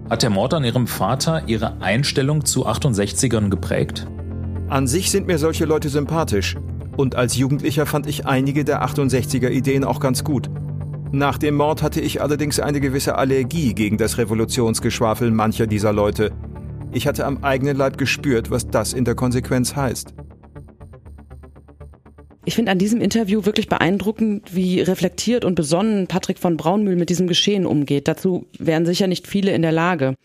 Hat 0.10 0.23
der 0.23 0.30
Mord 0.30 0.54
an 0.54 0.63
ihrem 0.63 0.88
Vater 0.88 1.43
ihre 1.47 1.82
Einstellung 1.82 2.45
zu 2.45 2.65
68ern 2.65 3.50
geprägt? 3.50 4.08
An 4.69 4.88
sich 4.88 5.12
sind 5.12 5.28
mir 5.28 5.38
solche 5.38 5.65
Leute 5.65 5.89
sympathisch. 5.89 6.56
Und 6.95 7.15
als 7.15 7.36
Jugendlicher 7.36 7.86
fand 7.86 8.08
ich 8.08 8.26
einige 8.26 8.65
der 8.65 8.84
68er 8.84 9.50
Ideen 9.50 9.84
auch 9.84 10.00
ganz 10.00 10.23
gut. 10.23 10.50
Nach 11.12 11.38
dem 11.38 11.56
Mord 11.56 11.82
hatte 11.84 12.02
ich 12.02 12.22
allerdings 12.22 12.60
eine 12.60 12.82
gewisse 12.82 13.15
Allergie 13.15 13.74
gegen 13.74 13.98
das 13.98 14.17
Revolutionsgeschwafel 14.17 15.32
mancher 15.32 15.65
dieser 15.65 15.93
Leute. 15.93 16.32
Ich 16.91 17.08
hatte 17.08 17.26
am 17.26 17.43
eigenen 17.43 17.78
Leib 17.78 17.98
gespürt, 17.98 18.52
was 18.52 18.67
das 18.67 18.91
in 18.91 19.06
der 19.06 19.15
Konsequenz 19.15 19.76
heißt. 19.76 20.13
Ich 22.43 22.56
finde 22.56 22.72
an 22.72 22.80
diesem 22.80 23.02
Interview 23.02 23.46
wirklich 23.46 23.67
beeindruckend, 23.67 24.56
wie 24.56 24.82
reflektiert 24.82 25.46
und 25.46 25.56
besonnen 25.56 26.08
Patrick 26.08 26.39
von 26.39 26.58
Braunmühl 26.58 26.96
mit 26.96 27.10
diesem 27.10 27.28
Geschehen 27.28 27.65
umgeht. 27.65 28.08
Dazu 28.08 28.46
wären 28.58 28.86
sicher 28.86 29.08
nicht 29.08 29.28
viele 29.28 29.52
in 29.52 29.62
der 29.62 29.74
Lage. 29.74 30.15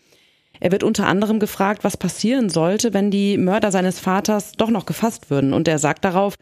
Er 0.59 0.71
wird 0.71 0.83
unter 0.83 1.07
anderem 1.07 1.39
gefragt, 1.39 1.83
was 1.83 1.97
passieren 1.97 2.49
sollte, 2.49 2.93
wenn 2.93 3.11
die 3.11 3.37
Mörder 3.37 3.71
seines 3.71 3.99
Vaters 3.99 4.53
doch 4.53 4.69
noch 4.69 4.85
gefasst 4.85 5.29
würden. 5.29 5.53
Und 5.53 5.67
er 5.67 5.79
sagt 5.79 6.05
darauf, 6.05 6.35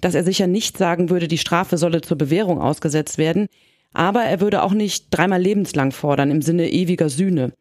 dass 0.00 0.14
er 0.14 0.22
sicher 0.22 0.46
nicht 0.46 0.78
sagen 0.78 1.10
würde, 1.10 1.28
die 1.28 1.38
Strafe 1.38 1.78
solle 1.78 2.00
zur 2.00 2.16
Bewährung 2.16 2.60
ausgesetzt 2.60 3.18
werden, 3.18 3.48
aber 3.92 4.22
er 4.22 4.40
würde 4.40 4.62
auch 4.62 4.72
nicht 4.72 5.06
dreimal 5.10 5.40
lebenslang 5.40 5.92
fordern 5.92 6.30
im 6.30 6.42
Sinne 6.42 6.70
ewiger 6.70 7.08
Sühne. 7.08 7.52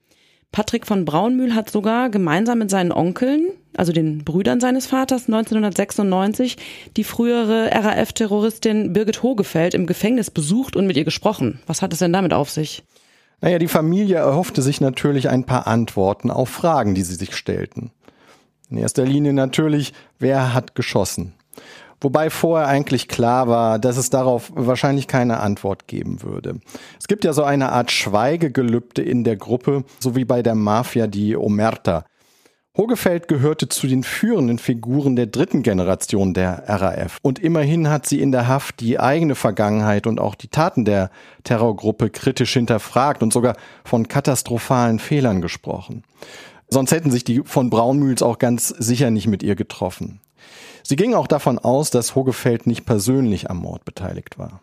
Patrick 0.52 0.88
von 0.88 1.06
Braunmühl 1.06 1.54
hat 1.54 1.70
sogar 1.70 2.10
gemeinsam 2.10 2.60
mit 2.60 2.70
seinen 2.70 2.92
Onkeln, 2.92 3.50
also 3.76 3.92
den 3.92 4.24
Brüdern 4.24 4.60
seines 4.60 4.88
Vaters, 4.88 5.28
1996 5.28 6.58
die 6.96 7.04
frühere 7.04 7.70
RAF-Terroristin 7.72 8.94
Birgit 8.94 9.24
Hogefeld 9.24 9.74
im 9.74 9.86
Gefängnis 9.86 10.32
besucht 10.32 10.76
und 10.76 10.88
mit 10.88 10.98
ihr 10.98 11.04
gesprochen. 11.04 11.60
Was 11.68 11.82
hat 11.82 11.94
es 11.94 12.00
denn 12.00 12.14
damit 12.14 12.34
auf 12.34 12.50
sich? 12.50 12.84
Naja, 13.42 13.60
die 13.60 13.68
Familie 13.68 14.16
erhoffte 14.16 14.62
sich 14.62 14.82
natürlich 14.82 15.30
ein 15.30 15.44
paar 15.44 15.68
Antworten 15.68 16.32
auf 16.32 16.50
Fragen, 16.50 16.96
die 16.96 17.04
sie 17.04 17.16
sich 17.16 17.36
stellten. 17.36 17.92
In 18.70 18.78
erster 18.78 19.06
Linie 19.06 19.34
natürlich, 19.34 19.94
wer 20.18 20.54
hat 20.54 20.76
geschossen? 20.76 21.34
Wobei 22.00 22.30
vorher 22.30 22.68
eigentlich 22.68 23.08
klar 23.08 23.48
war, 23.48 23.80
dass 23.80 23.98
es 23.98 24.10
darauf 24.10 24.52
wahrscheinlich 24.54 25.08
keine 25.08 25.40
Antwort 25.40 25.88
geben 25.88 26.22
würde. 26.22 26.60
Es 27.00 27.08
gibt 27.08 27.26
ja 27.26 27.34
so 27.34 27.44
eine 27.44 27.72
Art 27.72 27.92
Schweigegelübde 27.92 29.02
in 29.02 29.24
der 29.24 29.36
Gruppe, 29.36 29.84
so 30.00 30.16
wie 30.16 30.26
bei 30.26 30.44
der 30.44 30.56
Mafia 30.56 31.08
die 31.08 31.36
Omerta. 31.36 32.06
Hogefeld 32.78 33.28
gehörte 33.28 33.70
zu 33.70 33.88
den 33.88 34.04
führenden 34.04 34.60
Figuren 34.60 35.16
der 35.16 35.26
dritten 35.26 35.64
Generation 35.64 36.36
der 36.36 36.64
RAF. 36.68 37.18
Und 37.24 37.40
immerhin 37.40 37.90
hat 37.90 38.06
sie 38.06 38.22
in 38.22 38.32
der 38.32 38.48
Haft 38.48 38.82
die 38.82 39.00
eigene 39.00 39.34
Vergangenheit 39.34 40.06
und 40.06 40.20
auch 40.20 40.36
die 40.36 40.50
Taten 40.50 40.86
der 40.86 41.10
Terrorgruppe 41.44 42.12
kritisch 42.12 42.54
hinterfragt 42.54 43.24
und 43.24 43.34
sogar 43.34 43.56
von 43.84 44.08
katastrophalen 44.08 45.00
Fehlern 45.00 45.42
gesprochen. 45.42 46.04
Sonst 46.70 46.92
hätten 46.92 47.10
sich 47.10 47.24
die 47.24 47.42
von 47.44 47.72
Braunmühls 47.72 48.22
auch 48.22 48.38
ganz 48.38 48.68
sicher 48.68 49.10
nicht 49.10 49.26
mit 49.26 49.42
ihr 49.42 49.56
getroffen. 49.56 50.22
Sie 50.88 50.96
ging 50.96 51.16
auch 51.16 51.28
davon 51.28 51.60
aus, 51.60 51.90
dass 51.90 52.16
Hogefeld 52.16 52.66
nicht 52.66 52.86
persönlich 52.86 53.50
am 53.50 53.58
Mord 53.58 53.84
beteiligt 53.84 54.40
war. 54.40 54.62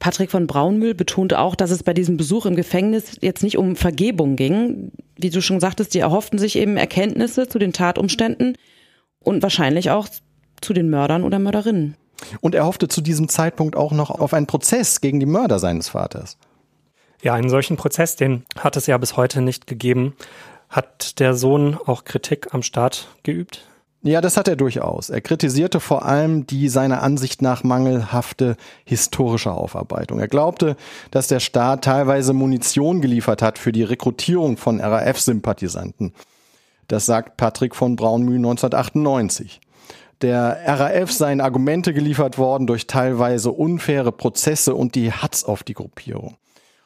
Patrick 0.00 0.32
von 0.32 0.48
Braunmühl 0.48 0.92
betonte 0.92 1.38
auch, 1.38 1.54
dass 1.54 1.70
es 1.70 1.84
bei 1.84 1.94
diesem 1.94 2.16
Besuch 2.16 2.44
im 2.44 2.56
Gefängnis 2.56 3.16
jetzt 3.20 3.44
nicht 3.44 3.58
um 3.58 3.76
Vergebung 3.76 4.34
ging. 4.34 4.90
Wie 5.14 5.30
du 5.30 5.40
schon 5.40 5.60
sagtest, 5.60 5.94
die 5.94 6.00
erhofften 6.00 6.40
sich 6.40 6.56
eben 6.56 6.76
Erkenntnisse 6.76 7.46
zu 7.46 7.60
den 7.60 7.72
Tatumständen 7.72 8.58
und 9.20 9.40
wahrscheinlich 9.44 9.92
auch 9.92 10.08
zu 10.60 10.72
den 10.72 10.90
Mördern 10.90 11.22
oder 11.22 11.38
Mörderinnen. 11.38 11.96
Und 12.40 12.56
er 12.56 12.66
hoffte 12.66 12.88
zu 12.88 13.02
diesem 13.02 13.28
Zeitpunkt 13.28 13.76
auch 13.76 13.92
noch 13.92 14.10
auf 14.10 14.34
einen 14.34 14.48
Prozess 14.48 15.00
gegen 15.00 15.20
die 15.20 15.26
Mörder 15.26 15.60
seines 15.60 15.90
Vaters. 15.90 16.38
Ja, 17.22 17.34
einen 17.34 17.50
solchen 17.50 17.76
Prozess, 17.76 18.16
den 18.16 18.46
hat 18.58 18.76
es 18.76 18.88
ja 18.88 18.98
bis 18.98 19.16
heute 19.16 19.42
nicht 19.42 19.68
gegeben. 19.68 20.16
Hat 20.70 21.20
der 21.20 21.34
Sohn 21.34 21.78
auch 21.86 22.02
Kritik 22.02 22.52
am 22.52 22.64
Staat 22.64 23.06
geübt? 23.22 23.68
Ja, 24.06 24.20
das 24.20 24.36
hat 24.36 24.48
er 24.48 24.56
durchaus. 24.56 25.08
Er 25.08 25.22
kritisierte 25.22 25.80
vor 25.80 26.04
allem 26.04 26.46
die 26.46 26.68
seiner 26.68 27.02
Ansicht 27.02 27.40
nach 27.40 27.64
mangelhafte 27.64 28.56
historische 28.84 29.50
Aufarbeitung. 29.50 30.20
Er 30.20 30.28
glaubte, 30.28 30.76
dass 31.10 31.28
der 31.28 31.40
Staat 31.40 31.84
teilweise 31.84 32.34
Munition 32.34 33.00
geliefert 33.00 33.40
hat 33.40 33.56
für 33.56 33.72
die 33.72 33.82
Rekrutierung 33.82 34.58
von 34.58 34.78
RAF-Sympathisanten. 34.78 36.12
Das 36.86 37.06
sagt 37.06 37.38
Patrick 37.38 37.74
von 37.74 37.96
Braunmühl 37.96 38.36
1998. 38.36 39.62
Der 40.20 40.58
RAF 40.66 41.10
seien 41.10 41.40
Argumente 41.40 41.94
geliefert 41.94 42.36
worden 42.36 42.66
durch 42.66 42.86
teilweise 42.86 43.52
unfaire 43.52 44.12
Prozesse 44.12 44.74
und 44.74 44.96
die 44.96 45.12
Hatz 45.12 45.44
auf 45.44 45.62
die 45.62 45.72
Gruppierung. 45.72 46.36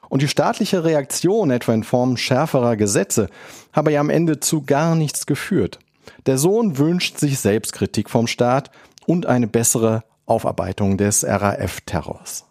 Und 0.09 0.23
die 0.23 0.29
staatliche 0.29 0.85
Reaktion, 0.85 1.51
etwa 1.51 1.75
in 1.75 1.83
Form 1.83 2.17
schärferer 2.17 2.77
Gesetze, 2.77 3.29
habe 3.73 3.91
ja 3.91 3.99
am 3.99 4.09
Ende 4.09 4.39
zu 4.39 4.63
gar 4.63 4.95
nichts 4.95 5.27
geführt. 5.27 5.81
Der 6.27 6.39
Sohn 6.39 6.79
wünscht 6.79 7.19
sich 7.19 7.39
Selbstkritik 7.39 8.11
vom 8.11 8.27
Staat 8.27 8.71
und 9.07 9.27
eine 9.27 9.47
bessere 9.47 10.05
Aufarbeitung 10.27 10.99
des 10.99 11.25
RAF-Terrors. 11.25 12.45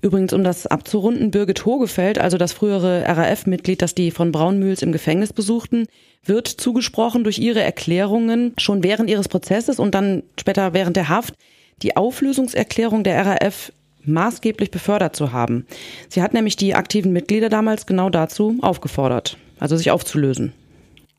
Übrigens, 0.00 0.32
um 0.32 0.44
das 0.44 0.66
abzurunden, 0.66 1.32
Birgit 1.32 1.64
Hogefeld, 1.64 2.18
also 2.18 2.38
das 2.38 2.52
frühere 2.52 3.04
RAF-Mitglied, 3.06 3.82
das 3.82 3.94
die 3.94 4.10
von 4.10 4.30
Braunmühls 4.30 4.82
im 4.82 4.92
Gefängnis 4.92 5.32
besuchten, 5.32 5.86
wird 6.24 6.46
zugesprochen 6.46 7.24
durch 7.24 7.38
ihre 7.38 7.62
Erklärungen 7.62 8.54
schon 8.58 8.84
während 8.84 9.10
ihres 9.10 9.28
Prozesses 9.28 9.80
und 9.80 9.94
dann 9.94 10.22
später 10.38 10.72
während 10.72 10.96
der 10.96 11.08
Haft 11.08 11.34
die 11.82 11.96
Auflösungserklärung 11.96 13.02
der 13.02 13.26
RAF 13.26 13.72
maßgeblich 14.04 14.70
befördert 14.70 15.16
zu 15.16 15.32
haben. 15.32 15.66
Sie 16.08 16.22
hat 16.22 16.32
nämlich 16.32 16.56
die 16.56 16.74
aktiven 16.74 17.12
Mitglieder 17.12 17.48
damals 17.48 17.86
genau 17.86 18.08
dazu 18.08 18.56
aufgefordert, 18.62 19.36
also 19.58 19.76
sich 19.76 19.90
aufzulösen. 19.90 20.52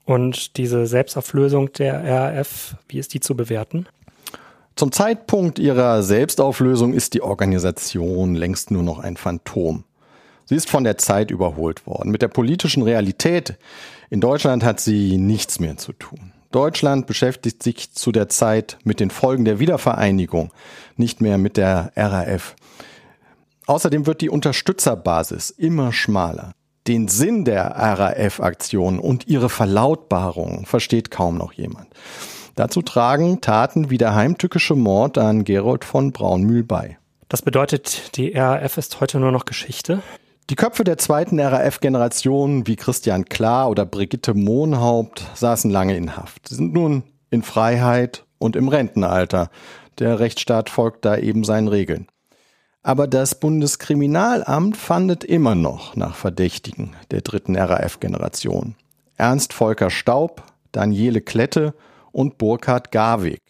Und 0.09 0.57
diese 0.57 0.87
Selbstauflösung 0.87 1.71
der 1.73 2.03
RAF, 2.03 2.75
wie 2.87 2.97
ist 2.97 3.13
die 3.13 3.19
zu 3.19 3.35
bewerten? 3.35 3.85
Zum 4.75 4.91
Zeitpunkt 4.91 5.59
ihrer 5.59 6.01
Selbstauflösung 6.01 6.93
ist 6.93 7.13
die 7.13 7.21
Organisation 7.21 8.33
längst 8.33 8.71
nur 8.71 8.81
noch 8.81 8.97
ein 8.97 9.17
Phantom. 9.17 9.83
Sie 10.45 10.55
ist 10.55 10.67
von 10.67 10.83
der 10.83 10.97
Zeit 10.97 11.29
überholt 11.29 11.85
worden. 11.85 12.09
Mit 12.09 12.23
der 12.23 12.27
politischen 12.27 12.81
Realität 12.81 13.59
in 14.09 14.19
Deutschland 14.19 14.63
hat 14.63 14.79
sie 14.79 15.19
nichts 15.19 15.59
mehr 15.59 15.77
zu 15.77 15.93
tun. 15.93 16.31
Deutschland 16.49 17.05
beschäftigt 17.05 17.61
sich 17.61 17.93
zu 17.93 18.11
der 18.11 18.29
Zeit 18.29 18.79
mit 18.83 18.99
den 18.99 19.11
Folgen 19.11 19.45
der 19.45 19.59
Wiedervereinigung, 19.59 20.51
nicht 20.97 21.21
mehr 21.21 21.37
mit 21.37 21.55
der 21.55 21.91
RAF. 21.95 22.55
Außerdem 23.67 24.07
wird 24.07 24.21
die 24.21 24.31
Unterstützerbasis 24.31 25.51
immer 25.51 25.93
schmaler. 25.93 26.53
Den 26.89 27.07
Sinn 27.07 27.45
der 27.45 27.65
RAF-Aktion 27.75 28.97
und 28.97 29.27
ihre 29.27 29.49
Verlautbarung 29.49 30.65
versteht 30.65 31.11
kaum 31.11 31.37
noch 31.37 31.53
jemand. 31.53 31.85
Dazu 32.55 32.81
tragen 32.81 33.41
Taten 33.41 33.91
wie 33.91 33.99
der 33.99 34.15
heimtückische 34.15 34.73
Mord 34.73 35.19
an 35.19 35.43
Gerold 35.43 35.85
von 35.85 36.11
Braunmühl 36.11 36.63
bei. 36.63 36.97
Das 37.27 37.43
bedeutet, 37.43 38.17
die 38.17 38.31
RAF 38.31 38.79
ist 38.79 39.01
heute 39.01 39.19
nur 39.19 39.31
noch 39.31 39.45
Geschichte? 39.45 40.01
Die 40.49 40.55
Köpfe 40.55 40.83
der 40.83 40.97
zweiten 40.97 41.39
RAF-Generation 41.39 42.65
wie 42.65 42.75
Christian 42.75 43.25
Klar 43.25 43.69
oder 43.69 43.85
Brigitte 43.85 44.33
Mohnhaupt 44.33 45.27
saßen 45.35 45.69
lange 45.69 45.95
in 45.95 46.17
Haft. 46.17 46.49
Sie 46.49 46.55
sind 46.55 46.73
nun 46.73 47.03
in 47.29 47.43
Freiheit 47.43 48.25
und 48.39 48.55
im 48.55 48.67
Rentenalter. 48.67 49.51
Der 49.99 50.19
Rechtsstaat 50.19 50.71
folgt 50.71 51.05
da 51.05 51.17
eben 51.17 51.43
seinen 51.43 51.67
Regeln. 51.67 52.07
Aber 52.89 53.05
das 53.05 53.39
Bundeskriminalamt 53.39 54.75
fandet 54.75 55.23
immer 55.23 55.53
noch 55.53 55.95
nach 55.95 56.15
Verdächtigen 56.15 56.95
der 57.11 57.21
dritten 57.21 57.55
RAF-Generation. 57.55 58.73
Ernst 59.15 59.53
Volker 59.53 59.91
Staub, 59.91 60.41
Daniele 60.71 61.21
Klette 61.21 61.75
und 62.11 62.39
Burkhard 62.39 62.91
Garwig. 62.91 63.41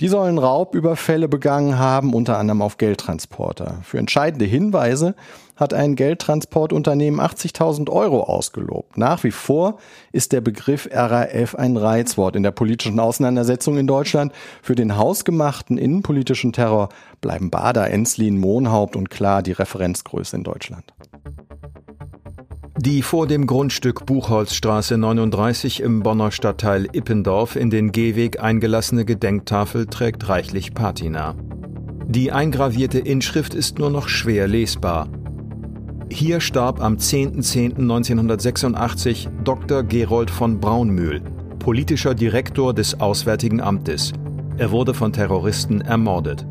Die 0.00 0.08
sollen 0.08 0.38
Raubüberfälle 0.38 1.28
begangen 1.28 1.78
haben, 1.78 2.14
unter 2.14 2.38
anderem 2.38 2.62
auf 2.62 2.78
Geldtransporter. 2.78 3.78
Für 3.82 3.98
entscheidende 3.98 4.46
Hinweise 4.46 5.14
hat 5.54 5.74
ein 5.74 5.96
Geldtransportunternehmen 5.96 7.20
80.000 7.20 7.90
Euro 7.90 8.24
ausgelobt. 8.24 8.96
Nach 8.96 9.22
wie 9.22 9.30
vor 9.30 9.78
ist 10.10 10.32
der 10.32 10.40
Begriff 10.40 10.88
RAF 10.90 11.54
ein 11.54 11.76
Reizwort 11.76 12.36
in 12.36 12.42
der 12.42 12.50
politischen 12.50 12.98
Auseinandersetzung 12.98 13.76
in 13.76 13.86
Deutschland. 13.86 14.32
Für 14.62 14.74
den 14.74 14.96
hausgemachten 14.96 15.78
innenpolitischen 15.78 16.52
Terror 16.52 16.88
bleiben 17.20 17.50
Bader, 17.50 17.90
Enslin, 17.90 18.38
Mohnhaupt 18.38 18.96
und 18.96 19.10
klar 19.10 19.42
die 19.42 19.52
Referenzgröße 19.52 20.36
in 20.36 20.42
Deutschland. 20.42 20.94
Die 22.84 23.02
vor 23.02 23.28
dem 23.28 23.46
Grundstück 23.46 24.06
Buchholzstraße 24.06 24.98
39 24.98 25.82
im 25.82 26.02
Bonner 26.02 26.32
Stadtteil 26.32 26.88
Ippendorf 26.92 27.54
in 27.54 27.70
den 27.70 27.92
Gehweg 27.92 28.42
eingelassene 28.42 29.04
Gedenktafel 29.04 29.86
trägt 29.86 30.28
reichlich 30.28 30.74
Patina. 30.74 31.36
Die 32.08 32.32
eingravierte 32.32 32.98
Inschrift 32.98 33.54
ist 33.54 33.78
nur 33.78 33.90
noch 33.90 34.08
schwer 34.08 34.48
lesbar. 34.48 35.08
Hier 36.10 36.40
starb 36.40 36.82
am 36.82 36.96
10.10.1986 36.96 39.28
Dr. 39.44 39.84
Gerold 39.84 40.32
von 40.32 40.58
Braunmühl, 40.58 41.20
politischer 41.60 42.16
Direktor 42.16 42.74
des 42.74 42.98
Auswärtigen 42.98 43.60
Amtes. 43.60 44.12
Er 44.56 44.72
wurde 44.72 44.92
von 44.92 45.12
Terroristen 45.12 45.82
ermordet. 45.82 46.44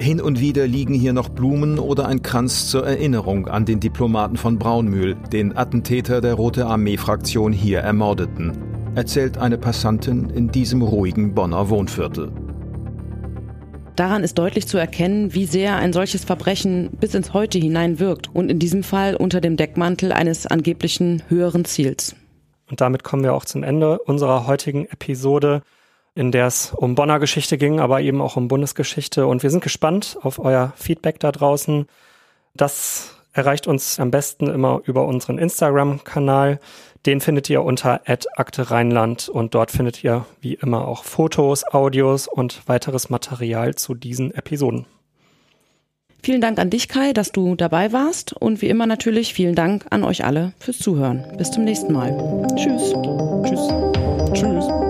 Hin 0.00 0.18
und 0.18 0.40
wieder 0.40 0.66
liegen 0.66 0.94
hier 0.94 1.12
noch 1.12 1.28
Blumen 1.28 1.78
oder 1.78 2.08
ein 2.08 2.22
Kranz 2.22 2.70
zur 2.70 2.86
Erinnerung 2.86 3.48
an 3.48 3.66
den 3.66 3.80
Diplomaten 3.80 4.38
von 4.38 4.58
Braunmühl, 4.58 5.14
den 5.30 5.54
Attentäter 5.54 6.22
der 6.22 6.32
Rote 6.32 6.64
Armee-Fraktion 6.64 7.52
hier 7.52 7.80
ermordeten, 7.80 8.56
erzählt 8.94 9.36
eine 9.36 9.58
Passantin 9.58 10.30
in 10.30 10.50
diesem 10.50 10.80
ruhigen 10.80 11.34
Bonner 11.34 11.68
Wohnviertel. 11.68 12.32
Daran 13.94 14.24
ist 14.24 14.38
deutlich 14.38 14.66
zu 14.66 14.78
erkennen, 14.78 15.34
wie 15.34 15.44
sehr 15.44 15.76
ein 15.76 15.92
solches 15.92 16.24
Verbrechen 16.24 16.92
bis 16.98 17.14
ins 17.14 17.34
Heute 17.34 17.58
hinein 17.58 18.00
wirkt 18.00 18.34
und 18.34 18.50
in 18.50 18.58
diesem 18.58 18.82
Fall 18.82 19.14
unter 19.14 19.42
dem 19.42 19.58
Deckmantel 19.58 20.12
eines 20.12 20.46
angeblichen 20.46 21.22
höheren 21.28 21.66
Ziels. 21.66 22.16
Und 22.70 22.80
damit 22.80 23.04
kommen 23.04 23.22
wir 23.22 23.34
auch 23.34 23.44
zum 23.44 23.62
Ende 23.64 23.98
unserer 23.98 24.46
heutigen 24.46 24.86
Episode 24.86 25.60
in 26.14 26.32
der 26.32 26.46
es 26.46 26.72
um 26.72 26.94
Bonner 26.94 27.18
Geschichte 27.18 27.58
ging, 27.58 27.80
aber 27.80 28.00
eben 28.00 28.20
auch 28.20 28.36
um 28.36 28.48
Bundesgeschichte. 28.48 29.26
Und 29.26 29.42
wir 29.42 29.50
sind 29.50 29.62
gespannt 29.62 30.18
auf 30.22 30.38
euer 30.38 30.72
Feedback 30.76 31.20
da 31.20 31.32
draußen. 31.32 31.86
Das 32.54 33.16
erreicht 33.32 33.66
uns 33.66 34.00
am 34.00 34.10
besten 34.10 34.48
immer 34.48 34.82
über 34.84 35.06
unseren 35.06 35.38
Instagram-Kanal. 35.38 36.58
Den 37.06 37.20
findet 37.20 37.48
ihr 37.48 37.62
unter 37.62 38.02
Akte 38.06 38.70
Rheinland 38.70 39.28
und 39.28 39.54
dort 39.54 39.70
findet 39.70 40.04
ihr 40.04 40.26
wie 40.40 40.54
immer 40.54 40.86
auch 40.86 41.04
Fotos, 41.04 41.64
Audios 41.64 42.28
und 42.28 42.68
weiteres 42.68 43.08
Material 43.08 43.74
zu 43.74 43.94
diesen 43.94 44.34
Episoden. 44.34 44.86
Vielen 46.22 46.42
Dank 46.42 46.58
an 46.58 46.68
dich, 46.68 46.88
Kai, 46.88 47.14
dass 47.14 47.32
du 47.32 47.56
dabei 47.56 47.92
warst 47.92 48.34
und 48.34 48.60
wie 48.60 48.68
immer 48.68 48.84
natürlich 48.86 49.32
vielen 49.32 49.54
Dank 49.54 49.86
an 49.88 50.04
euch 50.04 50.24
alle 50.24 50.52
fürs 50.58 50.78
Zuhören. 50.78 51.24
Bis 51.38 51.50
zum 51.50 51.64
nächsten 51.64 51.94
Mal. 51.94 52.10
Tschüss. 52.56 52.92
Tschüss. 53.44 53.68
Tschüss. 54.34 54.89